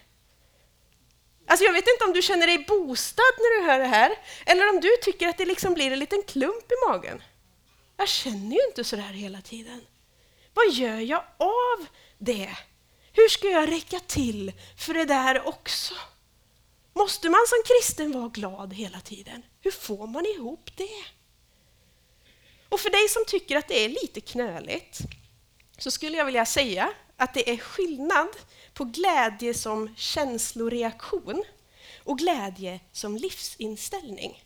Alltså 1.46 1.64
jag 1.64 1.72
vet 1.72 1.88
inte 1.88 2.04
om 2.04 2.12
du 2.12 2.22
känner 2.22 2.46
dig 2.46 2.64
bostad 2.68 3.34
när 3.38 3.60
du 3.60 3.70
hör 3.70 3.78
det 3.78 3.86
här, 3.86 4.12
eller 4.46 4.68
om 4.68 4.80
du 4.80 4.90
tycker 5.02 5.28
att 5.28 5.38
det 5.38 5.44
liksom 5.44 5.74
blir 5.74 5.90
en 5.92 5.98
liten 5.98 6.22
klump 6.22 6.72
i 6.72 6.88
magen. 6.88 7.22
Jag 7.96 8.08
känner 8.08 8.56
ju 8.56 8.64
inte 8.68 8.84
så 8.84 8.96
där 8.96 9.02
hela 9.02 9.40
tiden. 9.40 9.80
Vad 10.58 10.74
gör 10.74 11.00
jag 11.00 11.24
av 11.38 11.86
det? 12.18 12.56
Hur 13.12 13.28
ska 13.28 13.46
jag 13.46 13.72
räcka 13.72 14.00
till 14.00 14.52
för 14.76 14.94
det 14.94 15.04
där 15.04 15.48
också? 15.48 15.94
Måste 16.92 17.28
man 17.28 17.40
som 17.46 17.58
kristen 17.66 18.12
vara 18.12 18.28
glad 18.28 18.74
hela 18.74 19.00
tiden? 19.00 19.42
Hur 19.60 19.70
får 19.70 20.06
man 20.06 20.26
ihop 20.26 20.70
det? 20.76 21.04
Och 22.68 22.80
för 22.80 22.90
dig 22.90 23.08
som 23.08 23.24
tycker 23.26 23.56
att 23.56 23.68
det 23.68 23.84
är 23.84 23.88
lite 23.88 24.20
knöligt 24.20 24.98
så 25.78 25.90
skulle 25.90 26.16
jag 26.16 26.24
vilja 26.24 26.46
säga 26.46 26.92
att 27.16 27.34
det 27.34 27.50
är 27.50 27.56
skillnad 27.56 28.28
på 28.74 28.84
glädje 28.84 29.54
som 29.54 29.94
känsloreaktion 29.96 31.44
och 32.04 32.18
glädje 32.18 32.80
som 32.92 33.16
livsinställning. 33.16 34.44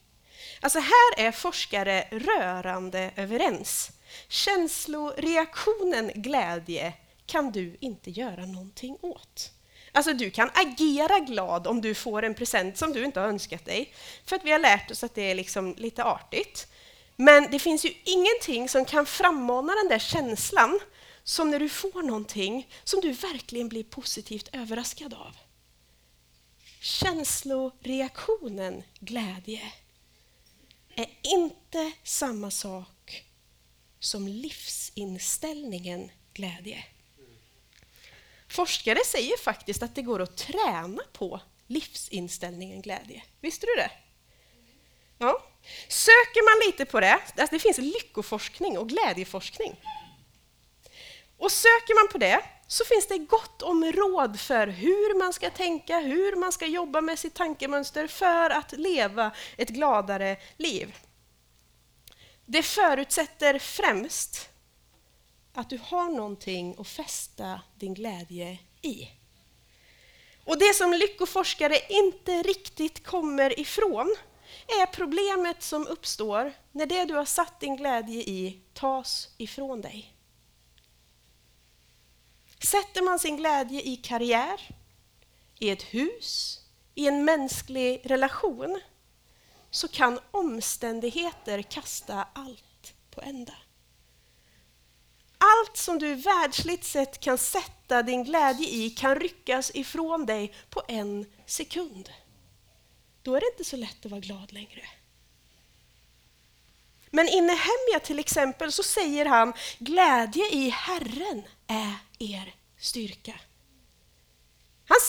Alltså 0.61 0.79
här 0.79 1.27
är 1.27 1.33
forskare 1.33 2.09
rörande 2.11 3.13
överens. 3.17 3.91
Känsloreaktionen 4.29 6.13
glädje 6.15 6.93
kan 7.27 7.53
du 7.53 7.77
inte 7.81 8.11
göra 8.11 8.47
någonting 8.47 8.99
åt. 9.01 9.53
Alltså 9.93 10.13
du 10.13 10.31
kan 10.31 10.51
agera 10.55 11.19
glad 11.19 11.67
om 11.67 11.81
du 11.81 11.95
får 11.95 12.23
en 12.23 12.35
present 12.35 12.79
som 12.79 12.93
du 12.93 13.05
inte 13.05 13.21
har 13.21 13.29
önskat 13.29 13.65
dig, 13.65 13.95
för 14.25 14.37
att 14.37 14.45
vi 14.45 14.53
har 14.53 14.59
lärt 14.59 14.91
oss 14.91 15.05
att 15.05 15.15
det 15.15 15.31
är 15.31 15.35
liksom 15.35 15.75
lite 15.79 16.05
artigt. 16.05 16.67
Men 17.17 17.51
det 17.51 17.59
finns 17.59 17.85
ju 17.85 17.95
ingenting 18.05 18.69
som 18.69 18.85
kan 18.85 19.07
frammana 19.07 19.75
den 19.75 19.89
där 19.89 19.99
känslan 19.99 20.81
som 21.25 21.51
när 21.51 21.59
du 21.59 21.69
får 21.69 22.03
någonting 22.03 22.69
som 22.85 23.01
du 23.01 23.13
verkligen 23.13 23.69
blir 23.69 23.85
positivt 23.85 24.49
överraskad 24.53 25.15
av. 25.15 25.37
Känsloreaktionen 26.81 28.83
glädje 29.01 29.73
är 30.95 31.07
inte 31.23 31.93
samma 32.03 32.51
sak 32.51 32.92
som 34.03 34.29
livsinställningen 34.29 36.11
glädje. 36.33 36.85
Mm. 37.19 37.31
Forskare 38.49 38.99
säger 39.07 39.37
faktiskt 39.37 39.83
att 39.83 39.95
det 39.95 40.03
går 40.03 40.23
att 40.23 40.37
träna 40.37 41.03
på 41.13 41.41
livsinställningen 41.67 42.83
glädje. 42.83 43.23
Visste 43.41 43.67
du 43.67 43.75
det? 43.75 43.91
Ja. 45.19 45.43
Söker 45.89 46.61
man 46.61 46.67
lite 46.67 46.85
på 46.85 47.01
det, 47.01 47.13
alltså 47.13 47.55
det 47.55 47.59
finns 47.59 47.79
lyckoforskning 47.79 48.79
och 48.79 48.89
glädjeforskning. 48.89 49.81
Och 51.39 51.53
söker 51.53 52.05
man 52.05 52.13
på 52.13 52.19
det 52.19 52.43
så 52.67 52.85
finns 52.85 53.07
det 53.07 53.19
gott 53.19 53.63
om 53.63 53.93
råd 53.93 54.41
för 54.41 54.67
hur 54.67 55.19
man 55.19 55.33
ska 55.33 55.51
tänka, 55.51 55.99
hur 55.99 56.37
man 56.37 56.53
ska 56.53 56.67
jobba 56.67 57.01
med 57.01 57.19
sitt 57.19 57.35
tankemönster 57.35 58.07
för 58.07 58.51
att 58.51 58.73
leva 58.73 59.31
ett 59.57 59.69
gladare 59.69 60.37
liv. 60.57 60.95
Det 62.47 62.63
förutsätter 62.63 63.59
främst 63.59 64.49
att 65.53 65.71
du 65.71 65.79
har 65.83 66.09
någonting 66.09 66.77
att 66.79 66.89
fästa 66.89 67.61
din 67.75 67.95
glädje 67.95 68.59
i. 68.83 69.09
Och 70.45 70.59
det 70.59 70.75
som 70.75 70.93
lyckoforskare 70.93 71.79
inte 71.89 72.43
riktigt 72.43 73.07
kommer 73.07 73.61
ifrån 73.61 74.17
är 74.67 74.87
problemet 74.87 75.63
som 75.63 75.87
uppstår 75.87 76.53
när 76.73 76.87
det 76.87 77.05
du 77.05 77.15
har 77.15 77.25
satt 77.25 77.61
din 77.61 77.77
glädje 77.77 78.21
i 78.21 78.61
tas 78.73 79.29
ifrån 79.39 79.81
dig. 79.81 80.15
Sätter 82.65 83.03
man 83.03 83.19
sin 83.19 83.37
glädje 83.37 83.83
i 83.83 83.97
karriär, 83.97 84.77
i 85.59 85.71
ett 85.71 85.83
hus, 85.83 86.61
i 86.95 87.09
en 87.09 87.25
mänsklig 87.25 88.03
relation 88.05 88.81
så 89.73 89.89
kan 89.89 90.21
omständigheter 90.31 91.63
kasta 91.63 92.27
allt 92.33 92.95
på 93.11 93.21
ända. 93.21 93.55
Allt 95.39 95.77
som 95.77 95.99
du 95.99 96.15
världsligt 96.15 96.85
sett 96.85 97.21
kan 97.21 97.39
sätta 97.39 98.03
din 98.03 98.25
glädje 98.25 98.69
i 98.69 98.91
kan 98.91 99.17
ryckas 99.17 99.71
ifrån 99.75 100.27
dig 100.27 100.55
på 100.71 100.83
en 100.89 101.27
sekund. 101.47 102.11
Då 103.23 103.35
är 103.37 103.41
det 103.41 103.47
inte 103.53 103.65
så 103.65 103.77
lätt 103.77 104.05
att 104.05 104.11
vara 104.11 104.21
glad 104.21 104.53
längre. 104.53 104.83
Men 107.11 107.29
i 107.29 107.41
Nehemja 107.41 108.01
till 108.03 108.19
exempel 108.19 108.73
så 108.73 108.83
säger 108.83 109.27
han 109.27 109.53
glädje 109.79 110.49
i 110.51 110.71
Herren 110.71 111.43
är 111.67 111.97
er 112.19 112.55
styrka. 112.79 113.41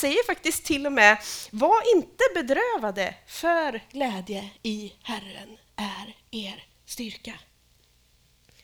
Han 0.03 0.11
säger 0.11 0.23
faktiskt 0.25 0.63
till 0.63 0.85
och 0.85 0.91
med 0.91 1.17
var 1.51 1.95
inte 1.95 2.23
bedrövade 2.33 3.15
för 3.27 3.81
glädje 3.91 4.49
i 4.63 4.93
Herren 5.03 5.57
är 5.75 6.15
er 6.31 6.67
styrka. 6.85 7.39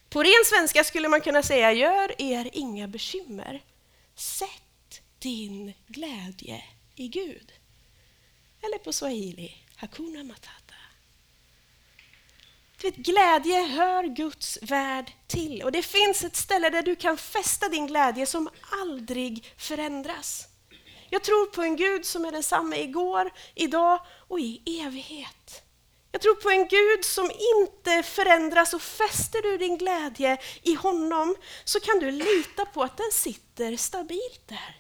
På 0.10 0.24
ren 0.24 0.46
svenska 0.46 0.84
skulle 0.84 1.08
man 1.08 1.22
kunna 1.22 1.44
säga 1.44 1.74
gör 1.74 2.22
er 2.22 2.50
inga 2.54 2.88
bekymmer. 2.88 3.64
Sätt 4.16 5.02
din 5.20 5.74
glädje 5.88 6.64
i 6.96 7.08
Gud. 7.08 7.52
Eller 8.62 8.78
på 8.78 8.94
swahili, 8.94 9.54
hakuna 9.76 10.24
matata. 10.24 10.76
Vet, 12.82 12.96
glädje 12.96 13.62
hör 13.64 14.04
Guds 14.04 14.60
värld 14.62 15.12
till 15.28 15.64
och 15.64 15.72
det 15.72 15.84
finns 15.84 16.24
ett 16.24 16.36
ställe 16.36 16.70
där 16.70 16.84
du 16.84 16.96
kan 16.96 17.18
fästa 17.18 17.70
din 17.70 17.88
glädje 17.88 18.26
som 18.26 18.50
aldrig 18.82 19.54
förändras. 19.58 20.50
Jag 21.10 21.24
tror 21.24 21.46
på 21.46 21.62
en 21.62 21.76
Gud 21.76 22.06
som 22.06 22.26
är 22.26 22.32
densamma 22.32 22.78
igår, 22.78 23.32
idag 23.56 24.00
och 24.28 24.40
i 24.40 24.82
evighet. 24.86 25.64
Jag 26.12 26.22
tror 26.22 26.36
på 26.36 26.50
en 26.50 26.68
Gud 26.68 27.06
som 27.06 27.32
inte 27.58 28.04
förändras 28.04 28.74
och 28.74 28.82
fäster 28.82 29.42
du 29.42 29.58
din 29.58 29.78
glädje 29.78 30.38
i 30.64 30.74
honom 30.74 31.36
så 31.64 31.80
kan 31.80 32.00
du 32.00 32.12
lita 32.12 32.66
på 32.66 32.84
att 32.84 32.98
den 32.98 33.12
sitter 33.12 33.78
stabilt 33.78 34.48
där. 34.48 34.78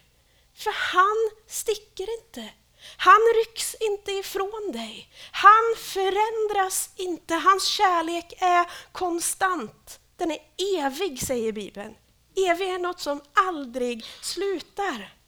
För 0.56 0.72
han 0.72 1.30
sticker 1.48 2.14
inte. 2.20 2.50
Han 2.98 3.20
rycks 3.36 3.76
inte 3.80 4.12
ifrån 4.12 4.72
dig. 4.74 5.10
Han 5.32 5.76
förändras 5.78 6.90
inte. 6.96 7.34
Hans 7.34 7.66
kärlek 7.66 8.34
är 8.38 8.72
konstant. 8.92 10.00
Den 10.18 10.32
är 10.32 10.40
evig, 10.78 11.22
säger 11.22 11.52
Bibeln. 11.52 11.96
Evig 12.36 12.70
är 12.70 12.80
något 12.80 13.00
som 13.00 13.22
aldrig 13.34 14.06
slutar. 14.22 15.19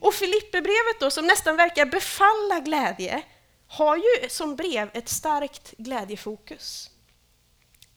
Och 0.00 0.14
Filipperbrevet 0.14 1.00
då, 1.00 1.10
som 1.10 1.26
nästan 1.26 1.56
verkar 1.56 1.86
befalla 1.86 2.60
glädje, 2.60 3.22
har 3.66 3.96
ju 3.96 4.28
som 4.28 4.56
brev 4.56 4.90
ett 4.94 5.08
starkt 5.08 5.74
glädjefokus. 5.76 6.90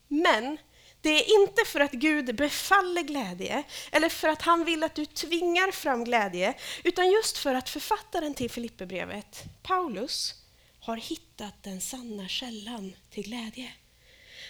Men 0.08 0.58
det 1.02 1.10
är 1.10 1.42
inte 1.42 1.66
för 1.66 1.80
att 1.80 1.92
Gud 1.92 2.36
befaller 2.36 3.02
glädje 3.02 3.64
eller 3.92 4.10
för 4.10 4.28
att 4.28 4.42
han 4.42 4.66
vill 4.66 4.84
att 4.84 4.96
du 4.96 5.06
tvingar 5.06 5.72
fram 5.72 6.04
glädje, 6.04 6.54
utan 6.84 7.12
just 7.12 7.38
för 7.38 7.56
att 7.56 7.70
författaren 7.70 8.34
till 8.34 8.52
Filipperbrevet, 8.52 9.44
Paulus, 9.64 10.36
har 10.80 10.98
hittat 10.98 11.64
den 11.64 11.82
sanna 11.82 12.28
källan 12.28 12.96
till 13.10 13.24
glädje. 13.24 13.72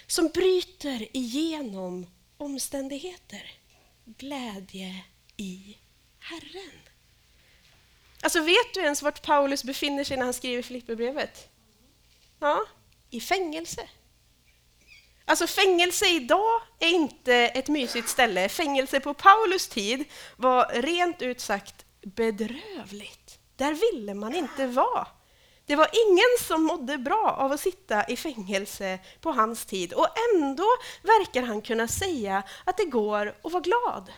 Som 0.08 0.28
bryter 0.28 1.18
igenom 1.18 2.08
omständigheter. 2.38 3.52
Glädje 4.06 5.04
i 5.38 5.78
Herren. 6.20 6.87
Alltså 8.22 8.40
vet 8.42 8.74
du 8.74 8.82
ens 8.82 9.02
vart 9.02 9.22
Paulus 9.22 9.64
befinner 9.64 10.04
sig 10.04 10.18
när 10.18 10.24
han 10.24 10.34
skriver 10.34 10.62
Filipperbrevet? 10.64 11.50
Ja, 12.40 12.66
i 13.10 13.22
fängelse. 13.22 13.90
Alltså 15.26 15.48
fängelse 15.48 16.06
idag 16.10 16.62
är 16.80 16.88
inte 16.88 17.34
ett 17.34 17.68
mysigt 17.68 18.10
ställe. 18.10 18.50
Fängelse 18.50 19.00
på 19.00 19.14
Paulus 19.14 19.68
tid 19.68 20.06
var 20.36 20.72
rent 20.74 21.22
ut 21.22 21.40
sagt 21.40 21.86
bedrövligt. 22.02 23.40
Där 23.56 23.74
ville 23.74 24.14
man 24.14 24.36
inte 24.36 24.68
vara. 24.68 25.08
Det 25.66 25.76
var 25.76 25.90
ingen 26.08 26.48
som 26.48 26.64
mådde 26.64 26.98
bra 26.98 27.36
av 27.38 27.52
att 27.52 27.60
sitta 27.60 28.06
i 28.08 28.18
fängelse 28.18 29.00
på 29.22 29.32
hans 29.32 29.66
tid 29.66 29.94
och 29.94 30.08
ändå 30.34 30.68
verkar 31.02 31.42
han 31.42 31.62
kunna 31.62 31.88
säga 31.88 32.44
att 32.66 32.78
det 32.78 32.86
går 32.86 33.36
att 33.44 33.52
vara 33.52 33.64
glad. 33.64 34.12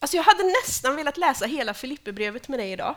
Alltså 0.00 0.16
jag 0.16 0.24
hade 0.24 0.44
nästan 0.44 0.96
velat 0.96 1.16
läsa 1.16 1.46
hela 1.46 1.74
Filipperbrevet 1.74 2.48
med 2.48 2.58
dig 2.58 2.72
idag. 2.72 2.96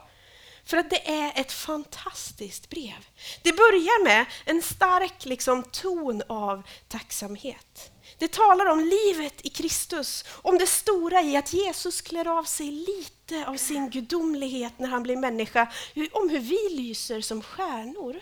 För 0.66 0.78
att 0.78 0.90
det 0.90 1.10
är 1.12 1.32
ett 1.36 1.52
fantastiskt 1.52 2.70
brev. 2.70 3.08
Det 3.42 3.52
börjar 3.52 4.04
med 4.04 4.26
en 4.46 4.62
stark 4.62 5.26
liksom, 5.26 5.64
ton 5.64 6.22
av 6.28 6.64
tacksamhet. 6.88 7.92
Det 8.18 8.32
talar 8.32 8.66
om 8.66 8.80
livet 8.80 9.46
i 9.46 9.50
Kristus, 9.50 10.26
om 10.28 10.58
det 10.58 10.68
stora 10.68 11.22
i 11.22 11.38
att 11.38 11.54
Jesus 11.54 12.02
klär 12.02 12.40
av 12.40 12.44
sig 12.44 12.72
lite 12.72 13.46
av 13.48 13.58
sin 13.58 13.90
gudomlighet 13.90 14.80
när 14.80 14.88
han 14.88 15.04
blir 15.04 15.18
människa, 15.18 15.72
om 16.12 16.30
hur 16.30 16.40
vi 16.40 16.70
lyser 16.70 17.22
som 17.22 17.42
stjärnor 17.42 18.20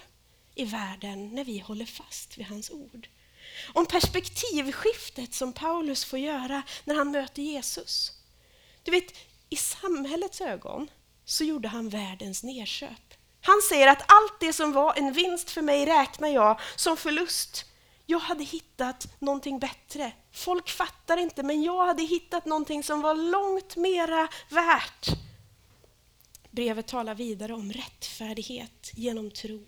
i 0.56 0.65
världen 0.65 1.36
när 1.36 1.44
vi 1.44 1.60
håller 1.60 1.86
fast 1.86 2.38
vid 2.38 2.46
hans 2.46 2.72
ord. 2.72 3.08
Om 3.74 3.86
perspektivskiftet 3.86 5.34
som 5.34 5.54
Paulus 5.54 6.06
får 6.06 6.20
göra 6.20 6.62
när 6.84 6.96
han 6.96 7.12
möter 7.12 7.41
Jesus. 7.41 8.21
Du 8.84 8.91
vet, 8.91 9.13
i 9.50 9.56
samhällets 9.56 10.41
ögon 10.41 10.89
så 11.26 11.44
gjorde 11.44 11.67
han 11.67 11.89
världens 11.89 12.44
nedköp. 12.44 13.13
Han 13.41 13.62
säger 13.70 13.88
att 13.88 14.04
allt 14.08 14.39
det 14.39 14.54
som 14.54 14.72
var 14.72 14.94
en 14.98 15.13
vinst 15.13 15.52
för 15.52 15.62
mig 15.62 15.86
räknar 15.86 16.30
jag 16.30 16.60
som 16.76 16.98
förlust. 16.98 17.65
Jag 18.06 18.20
hade 18.20 18.44
hittat 18.44 19.08
någonting 19.20 19.60
bättre. 19.60 20.12
Folk 20.32 20.70
fattar 20.70 21.17
inte, 21.17 21.44
men 21.44 21.63
jag 21.63 21.86
hade 21.86 22.04
hittat 22.04 22.46
någonting 22.46 22.84
som 22.84 23.02
var 23.02 23.15
långt 23.15 23.76
mera 23.76 24.28
värt. 24.50 25.08
Brevet 26.52 26.88
talar 26.88 27.15
vidare 27.15 27.54
om 27.54 27.72
rättfärdighet 27.72 28.91
genom 28.94 29.32
tro. 29.32 29.67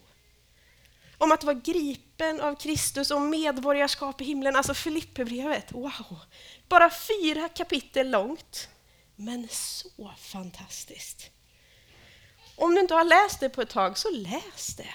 Om 1.17 1.31
att 1.31 1.43
vara 1.43 1.59
gripen 1.63 2.41
av 2.41 2.55
Kristus 2.55 3.11
och 3.11 3.21
medborgarskap 3.21 4.21
i 4.21 4.23
himlen. 4.23 4.55
Alltså 4.55 4.73
Filipperbrevet, 4.73 5.71
wow! 5.71 6.19
Bara 6.67 6.89
fyra 6.89 7.49
kapitel 7.49 8.09
långt 8.09 8.69
men 9.15 9.47
så 9.49 10.13
fantastiskt. 10.17 11.29
Om 12.55 12.75
du 12.75 12.81
inte 12.81 12.93
har 12.93 13.03
läst 13.03 13.39
det 13.39 13.49
på 13.49 13.61
ett 13.61 13.69
tag, 13.69 13.97
så 13.97 14.09
läs 14.09 14.75
det. 14.77 14.93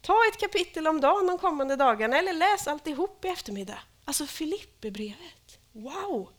Ta 0.00 0.16
ett 0.32 0.40
kapitel 0.40 0.86
om 0.86 1.00
dagen 1.00 1.26
de 1.26 1.38
kommande 1.38 1.76
dagarna 1.76 2.18
eller 2.18 2.32
läs 2.32 2.66
alltihop 2.66 3.24
i 3.24 3.28
eftermiddag. 3.28 3.78
Alltså 4.04 4.26
Filipperbrevet. 4.26 5.58
Wow! 5.72 6.32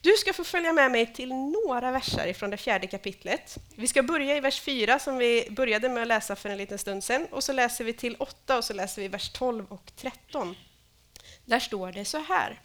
Du 0.00 0.12
ska 0.12 0.32
få 0.32 0.44
följa 0.44 0.72
med 0.72 0.90
mig 0.90 1.14
till 1.14 1.28
några 1.28 1.90
verser 1.90 2.32
från 2.32 2.50
det 2.50 2.56
fjärde 2.56 2.86
kapitlet. 2.86 3.58
Vi 3.76 3.86
ska 3.86 4.02
börja 4.02 4.36
i 4.36 4.40
vers 4.40 4.60
4 4.60 4.98
som 4.98 5.16
vi 5.16 5.48
började 5.50 5.88
med 5.88 6.02
att 6.02 6.08
läsa 6.08 6.36
för 6.36 6.48
en 6.48 6.58
liten 6.58 6.78
stund 6.78 7.04
sedan 7.04 7.26
och 7.30 7.44
så 7.44 7.52
läser 7.52 7.84
vi 7.84 7.92
till 7.92 8.16
8 8.18 8.58
och 8.58 8.64
så 8.64 8.72
läser 8.72 9.02
vi 9.02 9.08
vers 9.08 9.30
12 9.32 9.66
och 9.68 9.92
13. 9.96 10.56
Där 11.44 11.60
står 11.60 11.92
det 11.92 12.04
så 12.04 12.18
här. 12.18 12.60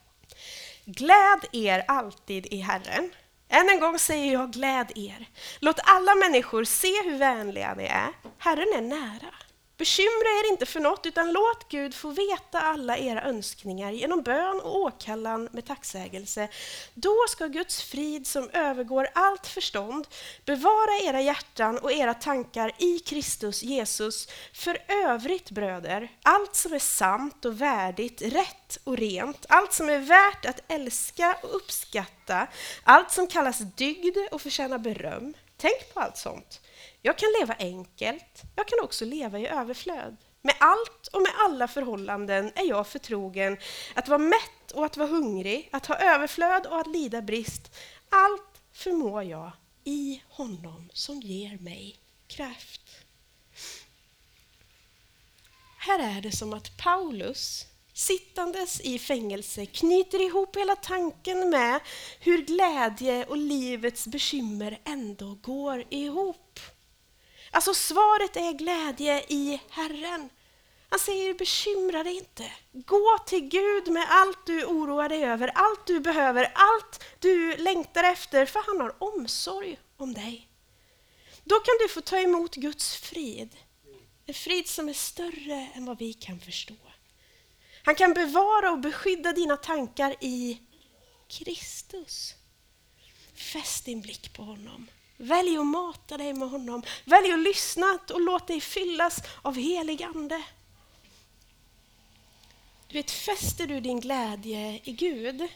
Gläd 0.90 1.46
er 1.52 1.84
alltid 1.88 2.46
i 2.46 2.58
Herren. 2.58 3.10
Än 3.50 3.70
en 3.70 3.80
gång 3.80 4.00
säger 4.00 4.34
jag 4.34 4.52
gläd 4.54 4.92
er. 4.96 5.30
Låt 5.60 5.80
alla 5.84 6.16
människor 6.16 6.64
se 6.64 7.04
hur 7.04 7.18
vänliga 7.18 7.74
ni 7.74 7.84
är. 7.84 8.10
Herren 8.38 8.68
är 8.76 8.82
nära. 8.82 9.34
Bekymra 9.78 10.30
er 10.40 10.52
inte 10.52 10.66
för 10.66 10.80
något, 10.80 11.06
utan 11.06 11.32
låt 11.32 11.70
Gud 11.70 11.96
få 11.96 12.10
veta 12.10 12.62
alla 12.62 12.98
era 12.98 13.24
önskningar 13.24 13.92
genom 13.92 14.22
bön 14.22 14.62
och 14.62 14.76
åkallan 14.76 15.50
med 15.52 15.66
tacksägelse. 15.66 16.50
Då 16.94 17.16
ska 17.30 17.48
Guds 17.48 17.84
frid 17.84 18.28
som 18.28 18.50
övergår 18.50 19.08
allt 19.14 19.48
förstånd 19.48 20.08
bevara 20.46 21.00
era 21.04 21.22
hjärtan 21.22 21.78
och 21.78 21.92
era 21.92 22.14
tankar 22.14 22.72
i 22.78 23.00
Kristus 23.00 23.64
Jesus. 23.64 24.28
För 24.54 24.78
övrigt, 24.88 25.52
bröder, 25.52 26.12
allt 26.24 26.56
som 26.56 26.74
är 26.74 26.80
sant 26.80 27.46
och 27.46 27.62
värdigt, 27.62 28.22
rätt 28.22 28.78
och 28.84 28.98
rent, 28.98 29.46
allt 29.50 29.74
som 29.74 29.90
är 29.90 30.00
värt 30.00 30.46
att 30.46 30.72
älska 30.72 31.38
och 31.44 31.56
uppskatta, 31.56 32.48
allt 32.84 33.12
som 33.12 33.28
kallas 33.28 33.60
dygd 33.60 34.18
och 34.32 34.42
förtjänar 34.42 34.78
beröm, 34.78 35.34
tänk 35.58 35.94
på 35.94 36.00
allt 36.00 36.18
sånt. 36.18 36.62
Jag 37.02 37.18
kan 37.18 37.30
leva 37.40 37.56
enkelt, 37.60 38.44
jag 38.56 38.68
kan 38.68 38.80
också 38.84 39.06
leva 39.06 39.40
i 39.40 39.48
överflöd. 39.48 40.18
Med 40.42 40.56
allt 40.60 41.08
och 41.14 41.22
med 41.22 41.32
alla 41.38 41.68
förhållanden 41.68 42.52
är 42.56 42.66
jag 42.70 42.88
förtrogen 42.88 43.58
att 43.94 44.08
vara 44.08 44.20
mätt 44.20 44.72
och 44.74 44.86
att 44.86 44.98
vara 44.98 45.10
hungrig, 45.10 45.70
att 45.72 45.86
ha 45.86 45.96
överflöd 45.96 46.66
och 46.66 46.80
att 46.80 46.88
lida 46.88 47.22
brist. 47.22 47.76
Allt 48.10 48.62
förmår 48.74 49.24
jag 49.24 49.52
i 49.84 50.24
honom 50.30 50.90
som 50.94 51.20
ger 51.20 51.58
mig 51.58 51.96
kraft. 52.28 52.82
Här 55.78 56.18
är 56.18 56.22
det 56.22 56.32
som 56.32 56.54
att 56.54 56.78
Paulus, 56.78 57.66
sittandes 57.94 58.82
i 58.82 59.00
fängelse, 59.00 59.66
knyter 59.66 60.22
ihop 60.22 60.56
hela 60.56 60.76
tanken 60.76 61.50
med 61.50 61.80
hur 62.20 62.38
glädje 62.38 63.26
och 63.26 63.38
livets 63.38 64.08
bekymmer 64.08 64.80
ändå 64.86 65.38
går 65.42 65.84
ihop. 65.90 66.60
Alltså 67.58 67.74
svaret 67.74 68.36
är 68.36 68.54
glädje 68.54 69.26
i 69.28 69.62
Herren. 69.70 70.30
Han 70.90 71.00
säger 71.00 71.34
bekymra 71.34 72.04
dig 72.04 72.18
inte. 72.18 72.52
Gå 72.72 73.18
till 73.26 73.40
Gud 73.40 73.88
med 73.88 74.06
allt 74.10 74.46
du 74.46 74.66
oroar 74.66 75.10
dig 75.10 75.26
över, 75.26 75.48
allt 75.48 75.88
du 75.88 76.00
behöver, 76.00 76.52
allt 76.56 77.04
du 77.20 77.58
längtar 77.58 78.04
efter, 78.04 78.46
för 78.46 78.64
han 78.66 78.82
har 78.82 79.04
omsorg 79.04 79.80
om 79.98 80.14
dig. 80.14 80.48
Då 81.44 81.56
kan 81.56 81.74
du 81.82 81.90
få 81.90 82.02
ta 82.02 82.18
emot 82.18 82.56
Guds 82.56 82.96
frid. 82.96 83.58
En 84.26 84.34
frid 84.34 84.68
som 84.68 84.90
är 84.90 84.94
större 84.94 85.70
än 85.76 85.86
vad 85.86 85.98
vi 85.98 86.14
kan 86.14 86.40
förstå. 86.40 86.76
Han 87.84 87.96
kan 87.96 88.14
bevara 88.14 88.72
och 88.72 88.80
beskydda 88.80 89.34
dina 89.34 89.58
tankar 89.58 90.16
i 90.22 90.62
Kristus. 91.28 92.36
Fäst 93.36 93.86
din 93.86 94.02
blick 94.02 94.34
på 94.34 94.44
honom. 94.44 94.88
Välj 95.18 95.58
att 95.58 95.66
mata 95.66 96.18
dig 96.18 96.34
med 96.34 96.50
honom. 96.50 96.84
Välj 97.06 97.32
att 97.32 97.40
lyssna 97.40 98.00
och 98.14 98.22
låt 98.22 98.48
dig 98.48 98.62
fyllas 98.62 99.22
av 99.42 99.56
helig 99.56 100.04
ande. 100.04 100.44
Du 102.88 102.94
vet, 102.94 103.12
fäster 103.12 103.68
du 103.68 103.80
din 103.80 104.00
glädje 104.00 104.82
i 104.84 104.92
Gud, 104.92 105.48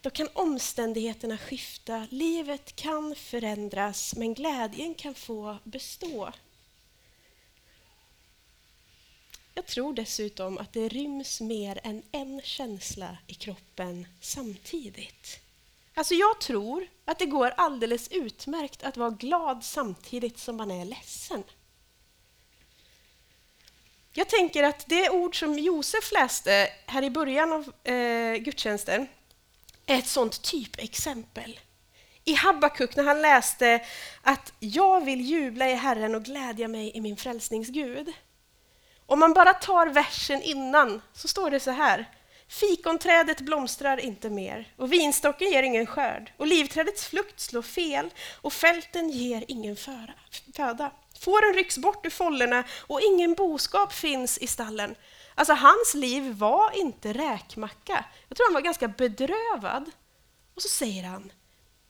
då 0.00 0.10
kan 0.10 0.28
omständigheterna 0.32 1.38
skifta. 1.38 2.06
Livet 2.10 2.76
kan 2.76 3.14
förändras, 3.14 4.14
men 4.16 4.34
glädjen 4.34 4.94
kan 4.94 5.14
få 5.14 5.58
bestå. 5.64 6.32
Jag 9.54 9.66
tror 9.66 9.94
dessutom 9.94 10.58
att 10.58 10.72
det 10.72 10.88
ryms 10.88 11.40
mer 11.40 11.80
än 11.82 12.02
en 12.12 12.40
känsla 12.44 13.18
i 13.26 13.34
kroppen 13.34 14.06
samtidigt. 14.20 15.40
Alltså 15.94 16.14
jag 16.14 16.40
tror 16.40 16.88
att 17.04 17.18
det 17.18 17.26
går 17.26 17.54
alldeles 17.56 18.08
utmärkt 18.08 18.82
att 18.82 18.96
vara 18.96 19.10
glad 19.10 19.64
samtidigt 19.64 20.38
som 20.38 20.56
man 20.56 20.70
är 20.70 20.84
ledsen. 20.84 21.44
Jag 24.12 24.28
tänker 24.28 24.62
att 24.62 24.86
det 24.88 25.10
ord 25.10 25.38
som 25.38 25.58
Josef 25.58 26.12
läste 26.12 26.68
här 26.86 27.02
i 27.02 27.10
början 27.10 27.52
av 27.52 27.92
eh, 27.92 28.34
gudstjänsten 28.36 29.06
är 29.86 29.98
ett 29.98 30.06
sånt 30.06 30.42
typexempel. 30.42 31.60
I 32.24 32.34
Habakuk 32.34 32.96
när 32.96 33.04
han 33.04 33.22
läste 33.22 33.84
att 34.22 34.52
jag 34.58 35.04
vill 35.04 35.20
jubla 35.20 35.70
i 35.70 35.74
Herren 35.74 36.14
och 36.14 36.24
glädja 36.24 36.68
mig 36.68 36.96
i 36.96 37.00
min 37.00 37.16
frälsningsgud. 37.16 38.12
Om 39.06 39.18
man 39.18 39.32
bara 39.32 39.54
tar 39.54 39.86
versen 39.86 40.42
innan 40.42 41.02
så 41.12 41.28
står 41.28 41.50
det 41.50 41.60
så 41.60 41.70
här. 41.70 42.10
Fikonträdet 42.48 43.40
blomstrar 43.40 44.00
inte 44.00 44.30
mer 44.30 44.72
och 44.76 44.92
vinstocken 44.92 45.50
ger 45.50 45.62
ingen 45.62 45.86
skörd 45.86 46.32
och 46.36 46.46
livträdets 46.46 47.06
frukt 47.06 47.40
slår 47.40 47.62
fel 47.62 48.10
och 48.40 48.52
fälten 48.52 49.10
ger 49.10 49.44
ingen 49.48 49.76
föda. 50.56 50.92
Fåren 51.18 51.54
rycks 51.54 51.78
bort 51.78 52.06
ur 52.06 52.10
follorna 52.10 52.64
och 52.86 53.00
ingen 53.00 53.34
boskap 53.34 53.92
finns 53.92 54.38
i 54.38 54.46
stallen. 54.46 54.94
Alltså 55.34 55.54
hans 55.54 55.94
liv 55.94 56.32
var 56.32 56.76
inte 56.76 57.12
räkmacka. 57.12 58.04
Jag 58.28 58.36
tror 58.36 58.46
han 58.46 58.54
var 58.54 58.60
ganska 58.60 58.88
bedrövad. 58.88 59.90
Och 60.54 60.62
så 60.62 60.68
säger 60.68 61.04
han, 61.04 61.32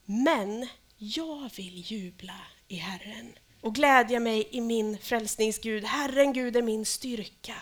men 0.04 0.68
jag 0.96 1.50
vill 1.56 1.92
jubla 1.92 2.40
i 2.68 2.76
Herren 2.76 3.38
och 3.60 3.74
glädja 3.74 4.20
mig 4.20 4.48
i 4.50 4.60
min 4.60 4.98
frälsningsgud. 4.98 5.84
Herren 5.84 6.32
Gud 6.32 6.56
är 6.56 6.62
min 6.62 6.86
styrka. 6.86 7.54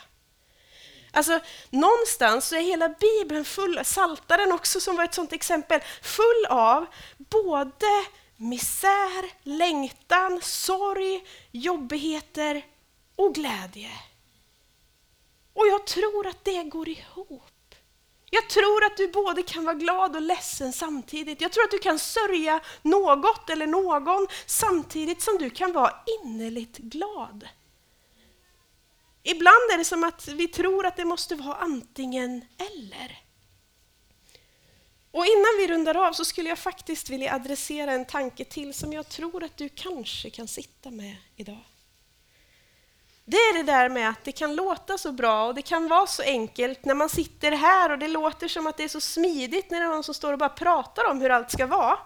Alltså, 1.13 1.41
någonstans 1.71 2.49
så 2.49 2.57
är 2.57 2.61
hela 2.61 2.89
Bibeln 2.89 3.45
full, 3.45 3.81
Saltaren 3.85 4.53
också 4.53 4.81
som 4.81 4.97
var 4.97 5.05
ett 5.05 5.15
sådant 5.15 5.33
exempel, 5.33 5.81
full 6.03 6.47
av 6.49 6.87
både 7.19 8.05
misär, 8.37 9.33
längtan, 9.43 10.41
sorg, 10.43 11.27
jobbigheter 11.51 12.67
och 13.17 13.35
glädje. 13.35 13.91
Och 15.55 15.67
jag 15.67 15.87
tror 15.87 16.27
att 16.27 16.45
det 16.45 16.63
går 16.63 16.89
ihop. 16.89 17.75
Jag 18.31 18.49
tror 18.49 18.85
att 18.85 18.97
du 18.97 19.09
både 19.09 19.43
kan 19.43 19.65
vara 19.65 19.75
glad 19.75 20.17
och 20.17 20.23
ledsen 20.23 20.73
samtidigt. 20.73 21.41
Jag 21.41 21.53
tror 21.53 21.65
att 21.65 21.71
du 21.71 21.79
kan 21.79 21.99
sörja 21.99 22.61
något 22.83 23.51
eller 23.51 23.67
någon 23.67 24.27
samtidigt 24.47 25.23
som 25.23 25.39
du 25.39 25.51
kan 25.51 25.73
vara 25.73 25.95
innerligt 26.23 26.79
glad. 26.79 27.49
Ibland 29.23 29.71
är 29.73 29.79
det 29.79 29.85
som 29.85 30.05
att 30.05 30.29
vi 30.29 30.49
tror 30.49 30.87
att 30.87 30.97
det 30.97 31.05
måste 31.05 31.35
vara 31.35 31.57
antingen 31.57 32.45
eller. 32.59 33.23
Och 35.11 35.27
innan 35.27 35.57
vi 35.59 35.69
rundar 35.69 36.07
av 36.09 36.13
så 36.13 36.25
skulle 36.25 36.49
jag 36.49 36.59
faktiskt 36.59 37.11
vilja 37.11 37.35
adressera 37.35 37.93
en 37.93 38.05
tanke 38.05 38.45
till 38.45 38.75
som 38.75 38.93
jag 38.93 39.09
tror 39.09 39.45
att 39.45 39.57
du 39.57 39.69
kanske 39.69 40.31
kan 40.31 40.49
sitta 40.49 40.91
med 40.91 41.17
idag. 41.37 41.65
Det 43.25 43.37
är 43.37 43.55
det 43.55 43.73
där 43.73 43.89
med 43.89 44.09
att 44.09 44.25
det 44.25 44.33
kan 44.33 44.55
låta 44.55 44.99
så 44.99 45.13
bra 45.13 45.47
och 45.47 45.55
det 45.55 45.63
kan 45.63 45.89
vara 45.89 46.07
så 46.07 46.23
enkelt 46.23 46.85
när 46.85 46.95
man 46.95 47.09
sitter 47.09 47.53
här 47.53 47.91
och 47.91 47.99
det 47.99 48.09
låter 48.09 48.49
som 48.49 48.67
att 48.67 48.77
det 48.77 48.85
är 48.85 48.89
så 48.89 49.01
smidigt 49.01 49.71
när 49.71 49.81
det 49.81 49.87
är 49.87 49.91
någon 49.91 50.05
som 50.05 50.15
står 50.15 50.33
och 50.33 50.39
bara 50.39 50.49
pratar 50.49 51.11
om 51.11 51.21
hur 51.21 51.31
allt 51.31 51.51
ska 51.51 51.67
vara. 51.67 51.99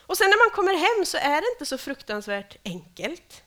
Och 0.00 0.16
sen 0.18 0.30
när 0.30 0.48
man 0.48 0.54
kommer 0.54 0.74
hem 0.74 1.06
så 1.06 1.16
är 1.16 1.40
det 1.40 1.52
inte 1.52 1.66
så 1.66 1.78
fruktansvärt 1.78 2.56
enkelt. 2.64 3.42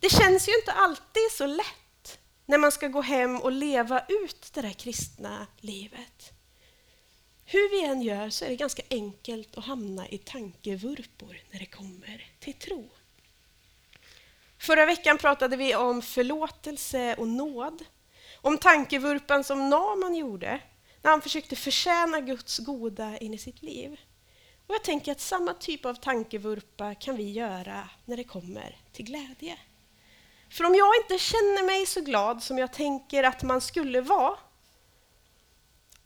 Det 0.00 0.08
känns 0.08 0.48
ju 0.48 0.54
inte 0.54 0.72
alltid 0.72 1.32
så 1.32 1.46
lätt 1.46 1.77
när 2.48 2.58
man 2.58 2.72
ska 2.72 2.88
gå 2.88 3.00
hem 3.00 3.40
och 3.40 3.52
leva 3.52 4.04
ut 4.08 4.50
det 4.54 4.62
där 4.62 4.72
kristna 4.72 5.46
livet. 5.60 6.32
Hur 7.44 7.70
vi 7.70 7.84
än 7.84 8.02
gör 8.02 8.30
så 8.30 8.44
är 8.44 8.48
det 8.48 8.56
ganska 8.56 8.82
enkelt 8.90 9.58
att 9.58 9.64
hamna 9.64 10.08
i 10.08 10.18
tankevurpor 10.18 11.40
när 11.50 11.58
det 11.58 11.66
kommer 11.66 12.26
till 12.40 12.54
tro. 12.54 12.90
Förra 14.58 14.86
veckan 14.86 15.18
pratade 15.18 15.56
vi 15.56 15.74
om 15.74 16.02
förlåtelse 16.02 17.14
och 17.14 17.28
nåd. 17.28 17.84
Om 18.40 18.58
tankevurpan 18.58 19.44
som 19.44 19.70
Naman 19.70 20.14
gjorde 20.14 20.60
när 21.02 21.10
han 21.10 21.22
försökte 21.22 21.56
förtjäna 21.56 22.20
Guds 22.20 22.58
goda 22.58 23.18
in 23.18 23.34
i 23.34 23.38
sitt 23.38 23.62
liv. 23.62 24.00
Och 24.66 24.74
jag 24.74 24.84
tänker 24.84 25.12
att 25.12 25.20
samma 25.20 25.54
typ 25.54 25.84
av 25.84 25.94
tankevurpa 25.94 26.94
kan 26.94 27.16
vi 27.16 27.30
göra 27.32 27.88
när 28.04 28.16
det 28.16 28.24
kommer 28.24 28.76
till 28.92 29.04
glädje. 29.04 29.58
För 30.50 30.64
om 30.64 30.74
jag 30.74 30.96
inte 30.96 31.18
känner 31.18 31.66
mig 31.66 31.86
så 31.86 32.00
glad 32.00 32.42
som 32.42 32.58
jag 32.58 32.72
tänker 32.72 33.24
att 33.24 33.42
man 33.42 33.60
skulle 33.60 34.00
vara, 34.00 34.38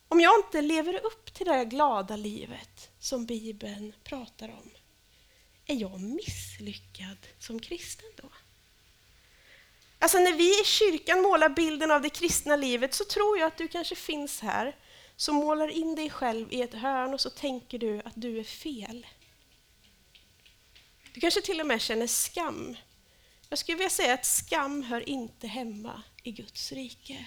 om 0.08 0.20
jag 0.20 0.38
inte 0.38 0.60
lever 0.60 1.06
upp 1.06 1.34
till 1.34 1.46
det 1.46 1.64
glada 1.64 2.16
livet 2.16 2.90
som 2.98 3.26
Bibeln 3.26 3.92
pratar 4.04 4.48
om, 4.48 4.70
är 5.66 5.74
jag 5.74 6.00
misslyckad 6.00 7.18
som 7.38 7.60
kristen 7.60 8.08
då? 8.16 8.28
Alltså 9.98 10.18
när 10.18 10.32
vi 10.32 10.60
i 10.60 10.64
kyrkan 10.64 11.22
målar 11.22 11.48
bilden 11.48 11.90
av 11.90 12.02
det 12.02 12.10
kristna 12.10 12.56
livet 12.56 12.94
så 12.94 13.04
tror 13.04 13.38
jag 13.38 13.46
att 13.46 13.58
du 13.58 13.68
kanske 13.68 13.94
finns 13.94 14.40
här 14.40 14.76
som 15.16 15.34
målar 15.34 15.68
in 15.68 15.94
dig 15.94 16.10
själv 16.10 16.52
i 16.52 16.62
ett 16.62 16.74
hörn 16.74 17.14
och 17.14 17.20
så 17.20 17.30
tänker 17.30 17.78
du 17.78 18.02
att 18.04 18.12
du 18.14 18.38
är 18.38 18.44
fel. 18.44 19.06
Du 21.14 21.20
kanske 21.20 21.40
till 21.40 21.60
och 21.60 21.66
med 21.66 21.80
känner 21.80 22.06
skam. 22.06 22.76
Jag 23.52 23.58
skulle 23.58 23.78
vilja 23.78 23.90
säga 23.90 24.14
att 24.14 24.24
skam 24.24 24.82
hör 24.82 25.08
inte 25.08 25.46
hemma 25.46 26.02
i 26.22 26.32
Guds 26.32 26.72
rike. 26.72 27.26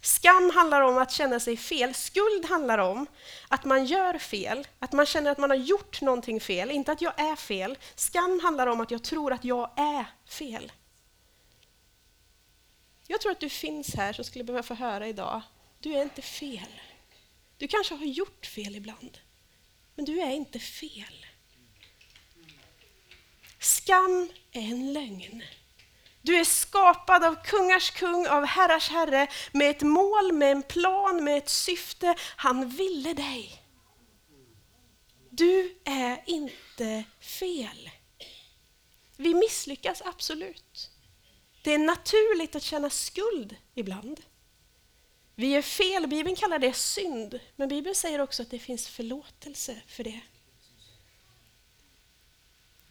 Skam 0.00 0.50
handlar 0.54 0.80
om 0.80 0.98
att 0.98 1.12
känna 1.12 1.40
sig 1.40 1.56
fel. 1.56 1.94
Skuld 1.94 2.44
handlar 2.44 2.78
om 2.78 3.06
att 3.48 3.64
man 3.64 3.86
gör 3.86 4.18
fel, 4.18 4.66
att 4.78 4.92
man 4.92 5.06
känner 5.06 5.30
att 5.30 5.38
man 5.38 5.50
har 5.50 5.56
gjort 5.56 6.00
någonting 6.00 6.40
fel, 6.40 6.70
inte 6.70 6.92
att 6.92 7.00
jag 7.00 7.20
är 7.20 7.36
fel. 7.36 7.78
Skam 7.94 8.40
handlar 8.42 8.66
om 8.66 8.80
att 8.80 8.90
jag 8.90 9.04
tror 9.04 9.32
att 9.32 9.44
jag 9.44 9.70
är 9.76 10.04
fel. 10.26 10.72
Jag 13.06 13.20
tror 13.20 13.32
att 13.32 13.40
du 13.40 13.48
finns 13.48 13.94
här 13.94 14.12
som 14.12 14.24
skulle 14.24 14.44
behöva 14.44 14.62
få 14.62 14.74
höra 14.74 15.08
idag, 15.08 15.42
du 15.80 15.94
är 15.94 16.02
inte 16.02 16.22
fel. 16.22 16.80
Du 17.58 17.68
kanske 17.68 17.94
har 17.94 18.06
gjort 18.06 18.46
fel 18.46 18.76
ibland, 18.76 19.18
men 19.94 20.04
du 20.04 20.20
är 20.20 20.30
inte 20.30 20.58
fel. 20.58 21.23
Skam 23.64 24.28
är 24.52 24.60
en 24.60 24.92
lögn. 24.92 25.42
Du 26.22 26.36
är 26.36 26.44
skapad 26.44 27.24
av 27.24 27.44
kungars 27.44 27.90
kung, 27.90 28.26
av 28.26 28.44
herrars 28.44 28.88
herre, 28.88 29.26
med 29.52 29.70
ett 29.70 29.82
mål, 29.82 30.32
med 30.32 30.52
en 30.52 30.62
plan, 30.62 31.24
med 31.24 31.38
ett 31.38 31.48
syfte. 31.48 32.14
Han 32.36 32.68
ville 32.68 33.12
dig. 33.12 33.62
Du 35.30 35.78
är 35.84 36.22
inte 36.26 37.04
fel. 37.20 37.90
Vi 39.16 39.34
misslyckas 39.34 40.02
absolut. 40.04 40.90
Det 41.62 41.74
är 41.74 41.78
naturligt 41.78 42.56
att 42.56 42.62
känna 42.62 42.90
skuld 42.90 43.56
ibland. 43.74 44.20
Vi 45.34 45.46
gör 45.46 45.62
fel, 45.62 46.06
Bibeln 46.06 46.36
kallar 46.36 46.58
det 46.58 46.72
synd, 46.72 47.40
men 47.56 47.68
Bibeln 47.68 47.94
säger 47.94 48.20
också 48.20 48.42
att 48.42 48.50
det 48.50 48.58
finns 48.58 48.88
förlåtelse 48.88 49.80
för 49.86 50.04
det. 50.04 50.20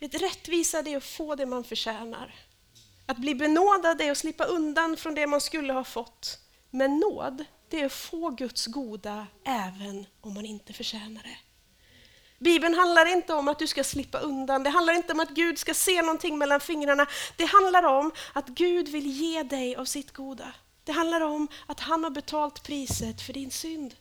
Vet, 0.03 0.21
rättvisa 0.21 0.79
är 0.79 0.97
att 0.97 1.03
få 1.03 1.35
det 1.35 1.45
man 1.45 1.63
förtjänar. 1.63 2.35
Att 3.05 3.17
bli 3.17 3.35
benådad 3.35 4.01
är 4.01 4.11
att 4.11 4.17
slippa 4.17 4.43
undan 4.43 4.97
från 4.97 5.15
det 5.15 5.27
man 5.27 5.41
skulle 5.41 5.73
ha 5.73 5.83
fått. 5.83 6.39
Men 6.69 6.99
nåd, 6.99 7.45
det 7.69 7.81
är 7.81 7.85
att 7.85 7.93
få 7.93 8.29
Guds 8.29 8.65
goda 8.65 9.27
även 9.45 10.05
om 10.21 10.33
man 10.33 10.45
inte 10.45 10.73
förtjänar 10.73 11.23
det. 11.23 11.37
Bibeln 12.39 12.73
handlar 12.75 13.05
inte 13.05 13.33
om 13.33 13.47
att 13.47 13.59
du 13.59 13.67
ska 13.67 13.83
slippa 13.83 14.19
undan, 14.19 14.63
det 14.63 14.69
handlar 14.69 14.93
inte 14.93 15.13
om 15.13 15.19
att 15.19 15.29
Gud 15.29 15.59
ska 15.59 15.73
se 15.73 16.01
någonting 16.01 16.37
mellan 16.37 16.59
fingrarna. 16.59 17.07
Det 17.35 17.45
handlar 17.45 17.83
om 17.83 18.11
att 18.33 18.47
Gud 18.47 18.87
vill 18.87 19.07
ge 19.07 19.43
dig 19.43 19.75
av 19.75 19.85
sitt 19.85 20.11
goda. 20.11 20.53
Det 20.83 20.91
handlar 20.91 21.21
om 21.21 21.47
att 21.65 21.79
han 21.79 22.03
har 22.03 22.11
betalt 22.11 22.63
priset 22.63 23.21
för 23.21 23.33
din 23.33 23.51
synd. 23.51 23.95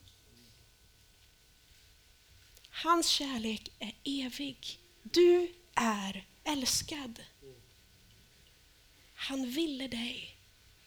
Hans 2.70 3.06
kärlek 3.06 3.72
är 3.78 3.94
evig. 4.04 4.78
Du 5.02 5.52
är 5.74 6.24
älskad. 6.44 7.22
Han 9.14 9.50
ville 9.50 9.88
dig 9.88 10.36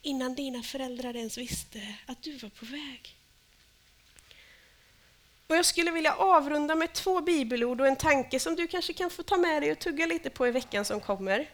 innan 0.01 0.35
dina 0.35 0.63
föräldrar 0.63 1.15
ens 1.15 1.37
visste 1.37 1.95
att 2.05 2.23
du 2.23 2.37
var 2.37 2.49
på 2.49 2.65
väg. 2.65 3.15
Och 5.47 5.55
jag 5.55 5.65
skulle 5.65 5.91
vilja 5.91 6.15
avrunda 6.15 6.75
med 6.75 6.93
två 6.93 7.21
bibelord 7.21 7.81
och 7.81 7.87
en 7.87 7.95
tanke 7.95 8.39
som 8.39 8.55
du 8.55 8.67
kanske 8.67 8.93
kan 8.93 9.09
få 9.09 9.23
ta 9.23 9.37
med 9.37 9.61
dig 9.61 9.71
och 9.71 9.79
tugga 9.79 10.05
lite 10.05 10.29
på 10.29 10.47
i 10.47 10.51
veckan 10.51 10.85
som 10.85 10.99
kommer. 10.99 11.49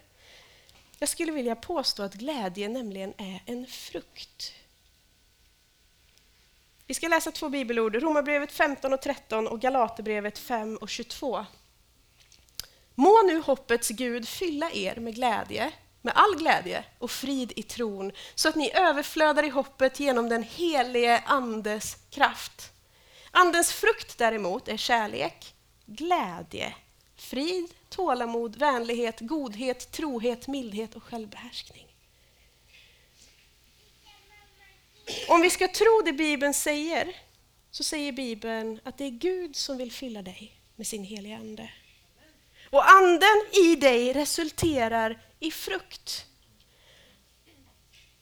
Jag 0.99 1.09
skulle 1.09 1.31
vilja 1.31 1.55
påstå 1.55 2.03
att 2.03 2.13
glädje 2.13 2.69
nämligen 2.69 3.13
är 3.17 3.43
en 3.45 3.67
frukt. 3.67 4.53
Vi 6.87 6.93
ska 6.93 7.07
läsa 7.07 7.31
två 7.31 7.49
bibelord, 7.49 7.95
Romarbrevet 7.95 8.51
15 8.51 8.93
och 8.93 9.01
13 9.01 9.47
och 9.47 9.61
Galaterbrevet 9.61 10.39
5 10.39 10.77
och 10.77 10.89
22. 10.89 11.45
Må 12.95 13.23
nu 13.23 13.41
hoppets 13.41 13.89
Gud 13.89 14.27
fylla 14.27 14.71
er 14.71 14.95
med 14.95 15.15
glädje 15.15 15.71
med 16.01 16.13
all 16.15 16.35
glädje 16.37 16.83
och 16.99 17.11
frid 17.11 17.53
i 17.55 17.63
tron 17.63 18.11
så 18.35 18.49
att 18.49 18.55
ni 18.55 18.71
överflödar 18.73 19.43
i 19.43 19.49
hoppet 19.49 19.99
genom 19.99 20.29
den 20.29 20.43
helige 20.43 21.19
Andes 21.25 21.97
kraft. 22.09 22.71
Andens 23.31 23.71
frukt 23.71 24.17
däremot 24.17 24.67
är 24.67 24.77
kärlek, 24.77 25.55
glädje, 25.85 26.75
frid, 27.15 27.73
tålamod, 27.89 28.55
vänlighet, 28.55 29.19
godhet, 29.19 29.91
trohet, 29.91 30.47
mildhet 30.47 30.95
och 30.95 31.03
självbehärskning. 31.03 31.87
Om 35.27 35.41
vi 35.41 35.49
ska 35.49 35.67
tro 35.67 36.01
det 36.05 36.13
Bibeln 36.13 36.53
säger 36.53 37.15
så 37.71 37.83
säger 37.83 38.11
Bibeln 38.11 38.79
att 38.83 38.97
det 38.97 39.05
är 39.05 39.09
Gud 39.09 39.55
som 39.55 39.77
vill 39.77 39.91
fylla 39.91 40.21
dig 40.21 40.61
med 40.75 40.87
sin 40.87 41.03
heliga 41.03 41.35
Ande. 41.35 41.69
Och 42.71 42.91
anden 42.91 43.41
i 43.51 43.75
dig 43.75 44.13
resulterar 44.13 45.21
i 45.39 45.51
frukt. 45.51 46.25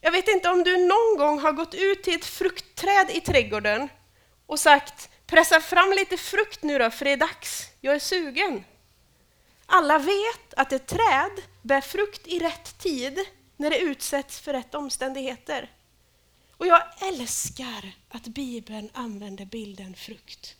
Jag 0.02 0.12
vet 0.12 0.28
inte 0.28 0.50
om 0.50 0.64
du 0.64 0.78
någon 0.78 1.18
gång 1.18 1.40
har 1.40 1.52
gått 1.52 1.74
ut 1.74 2.04
till 2.04 2.16
ett 2.16 2.26
fruktträd 2.26 3.10
i 3.10 3.22
trädgården 3.22 3.90
och 4.46 4.60
sagt 4.60 5.10
pressa 5.26 5.62
fram 5.62 5.92
lite 5.92 6.18
frukt 6.18 6.64
nu 6.64 6.78
då, 6.78 6.92
för 6.92 7.06
det 7.06 7.12
är 7.12 7.18
dags, 7.18 7.68
jag 7.82 7.96
är 7.96 8.00
sugen. 8.00 8.64
Alla 9.66 10.00
vet 10.00 10.54
att 10.58 10.74
ett 10.74 10.88
träd 10.88 11.32
bär 11.62 11.82
frukt 11.82 12.28
i 12.28 12.40
rätt 12.40 12.78
tid 12.78 13.20
när 13.58 13.70
det 13.70 13.80
utsätts 13.80 14.40
för 14.40 14.54
rätt 14.54 14.76
omständigheter. 14.76 15.72
Och 16.58 16.68
jag 16.68 16.82
älskar 17.02 17.92
att 18.10 18.28
Bibeln 18.28 18.90
använder 18.94 19.46
bilden 19.46 19.96
frukt. 19.96 20.56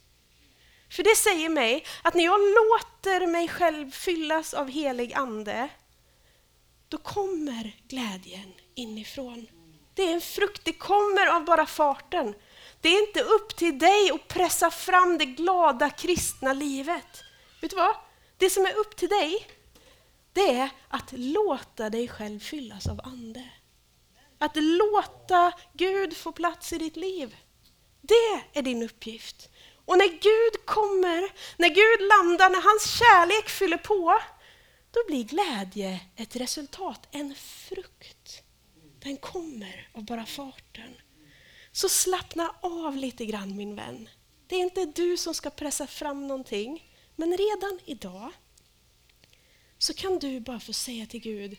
För 0.90 1.04
det 1.04 1.16
säger 1.16 1.50
mig 1.50 1.86
att 2.02 2.14
när 2.14 2.24
jag 2.24 2.40
låter 2.40 3.28
mig 3.28 3.48
själv 3.48 3.92
fyllas 3.92 4.54
av 4.54 4.70
helig 4.70 5.14
ande, 5.14 5.70
då 6.88 6.98
kommer 6.98 7.76
glädjen 7.88 8.54
inifrån. 8.76 9.48
Det 9.94 10.04
är 10.04 10.14
en 10.14 10.22
frukt, 10.22 10.66
det 10.66 10.74
kommer 10.74 11.28
av 11.28 11.46
bara 11.46 11.66
farten. 11.66 12.36
Det 12.82 12.90
är 12.90 13.08
inte 13.08 13.22
upp 13.22 13.56
till 13.56 13.80
dig 13.80 14.12
att 14.12 14.28
pressa 14.28 14.72
fram 14.72 15.18
det 15.18 15.26
glada 15.26 15.90
kristna 15.90 16.54
livet. 16.54 17.24
Vet 17.62 17.72
du 17.72 17.78
vad? 17.78 17.96
Det 18.38 18.50
som 18.50 18.66
är 18.66 18.78
upp 18.78 18.96
till 18.96 19.10
dig, 19.10 19.48
det 20.34 20.56
är 20.56 20.70
att 20.88 21.12
låta 21.12 21.90
dig 21.90 22.08
själv 22.08 22.40
fyllas 22.40 22.88
av 22.88 23.02
ande. 23.04 23.50
Att 24.38 24.56
låta 24.56 25.52
Gud 25.74 26.18
få 26.18 26.32
plats 26.32 26.74
i 26.74 26.78
ditt 26.78 26.96
liv. 26.96 27.36
Det 28.02 28.60
är 28.60 28.62
din 28.62 28.84
uppgift. 28.84 29.50
Och 29.90 29.98
när 29.98 30.08
Gud 30.08 30.66
kommer, 30.66 31.32
när 31.58 31.70
Gud 31.70 32.08
landar, 32.08 32.50
när 32.50 32.62
hans 32.62 33.00
kärlek 33.00 33.50
fyller 33.50 33.78
på, 33.78 34.20
då 34.92 35.00
blir 35.08 35.24
glädje 35.24 36.00
ett 36.16 36.36
resultat, 36.36 37.08
en 37.12 37.36
frukt. 37.36 38.44
Den 39.00 39.18
kommer 39.18 39.90
av 39.94 40.06
bara 40.06 40.26
farten. 40.26 40.96
Så 41.72 41.90
slappna 41.90 42.56
av 42.62 42.98
lite 42.98 43.26
grann 43.26 43.56
min 43.56 43.76
vän. 43.76 44.10
Det 44.48 44.56
är 44.56 44.60
inte 44.60 44.86
du 44.86 45.18
som 45.18 45.34
ska 45.34 45.50
pressa 45.50 45.88
fram 45.88 46.28
någonting, 46.28 46.84
men 47.16 47.38
redan 47.38 47.80
idag 47.86 48.32
så 49.78 49.94
kan 49.94 50.20
du 50.20 50.40
bara 50.40 50.60
få 50.60 50.74
säga 50.74 51.06
till 51.06 51.22
Gud, 51.22 51.58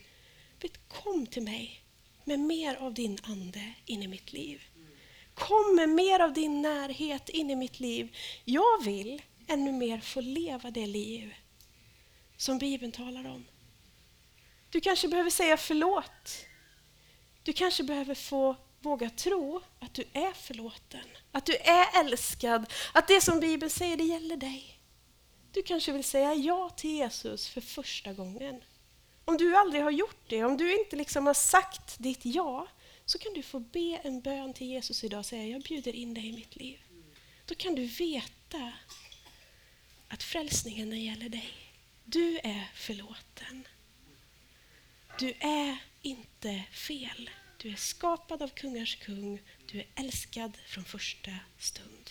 kom 0.88 1.26
till 1.26 1.42
mig 1.42 1.84
med 2.24 2.40
mer 2.40 2.74
av 2.76 2.94
din 2.94 3.18
ande 3.22 3.72
in 3.86 4.02
i 4.02 4.08
mitt 4.08 4.32
liv. 4.32 4.62
Kom 5.40 5.76
med 5.76 5.88
mer 5.88 6.20
av 6.20 6.32
din 6.32 6.62
närhet 6.62 7.28
in 7.28 7.50
i 7.50 7.56
mitt 7.56 7.80
liv. 7.80 8.16
Jag 8.44 8.84
vill 8.84 9.22
ännu 9.46 9.72
mer 9.72 10.00
få 10.00 10.20
leva 10.20 10.70
det 10.70 10.86
liv 10.86 11.34
som 12.36 12.58
Bibeln 12.58 12.92
talar 12.92 13.26
om. 13.26 13.46
Du 14.70 14.80
kanske 14.80 15.08
behöver 15.08 15.30
säga 15.30 15.56
förlåt. 15.56 16.46
Du 17.42 17.52
kanske 17.52 17.82
behöver 17.82 18.14
få 18.14 18.56
våga 18.80 19.10
tro 19.10 19.60
att 19.80 19.94
du 19.94 20.04
är 20.12 20.32
förlåten, 20.32 21.04
att 21.32 21.46
du 21.46 21.56
är 21.56 22.00
älskad, 22.00 22.72
att 22.92 23.08
det 23.08 23.20
som 23.20 23.40
Bibeln 23.40 23.70
säger, 23.70 23.96
det 23.96 24.04
gäller 24.04 24.36
dig. 24.36 24.80
Du 25.52 25.62
kanske 25.62 25.92
vill 25.92 26.04
säga 26.04 26.34
ja 26.34 26.70
till 26.70 26.90
Jesus 26.90 27.48
för 27.48 27.60
första 27.60 28.12
gången. 28.12 28.64
Om 29.24 29.36
du 29.36 29.56
aldrig 29.56 29.82
har 29.82 29.90
gjort 29.90 30.24
det, 30.28 30.44
om 30.44 30.56
du 30.56 30.78
inte 30.78 30.96
liksom 30.96 31.26
har 31.26 31.34
sagt 31.34 31.98
ditt 31.98 32.24
ja, 32.24 32.66
så 33.10 33.18
kan 33.18 33.34
du 33.34 33.42
få 33.42 33.60
be 33.60 34.00
en 34.04 34.20
bön 34.20 34.54
till 34.54 34.66
Jesus 34.66 35.04
idag 35.04 35.18
och 35.18 35.26
säga 35.26 35.46
jag 35.46 35.62
bjuder 35.62 35.94
in 35.94 36.14
dig 36.14 36.28
i 36.28 36.32
mitt 36.32 36.56
liv. 36.56 36.78
Då 37.46 37.54
kan 37.54 37.74
du 37.74 37.86
veta 37.86 38.72
att 40.08 40.22
frälsningen 40.22 40.90
den 40.90 41.04
gäller 41.04 41.28
dig. 41.28 41.54
Du 42.04 42.38
är 42.38 42.70
förlåten. 42.74 43.68
Du 45.18 45.32
är 45.40 45.78
inte 46.02 46.64
fel. 46.72 47.30
Du 47.58 47.70
är 47.70 47.76
skapad 47.76 48.42
av 48.42 48.48
kungars 48.48 48.96
kung. 48.96 49.42
Du 49.66 49.78
är 49.78 49.86
älskad 49.94 50.56
från 50.66 50.84
första 50.84 51.30
stund. 51.58 52.10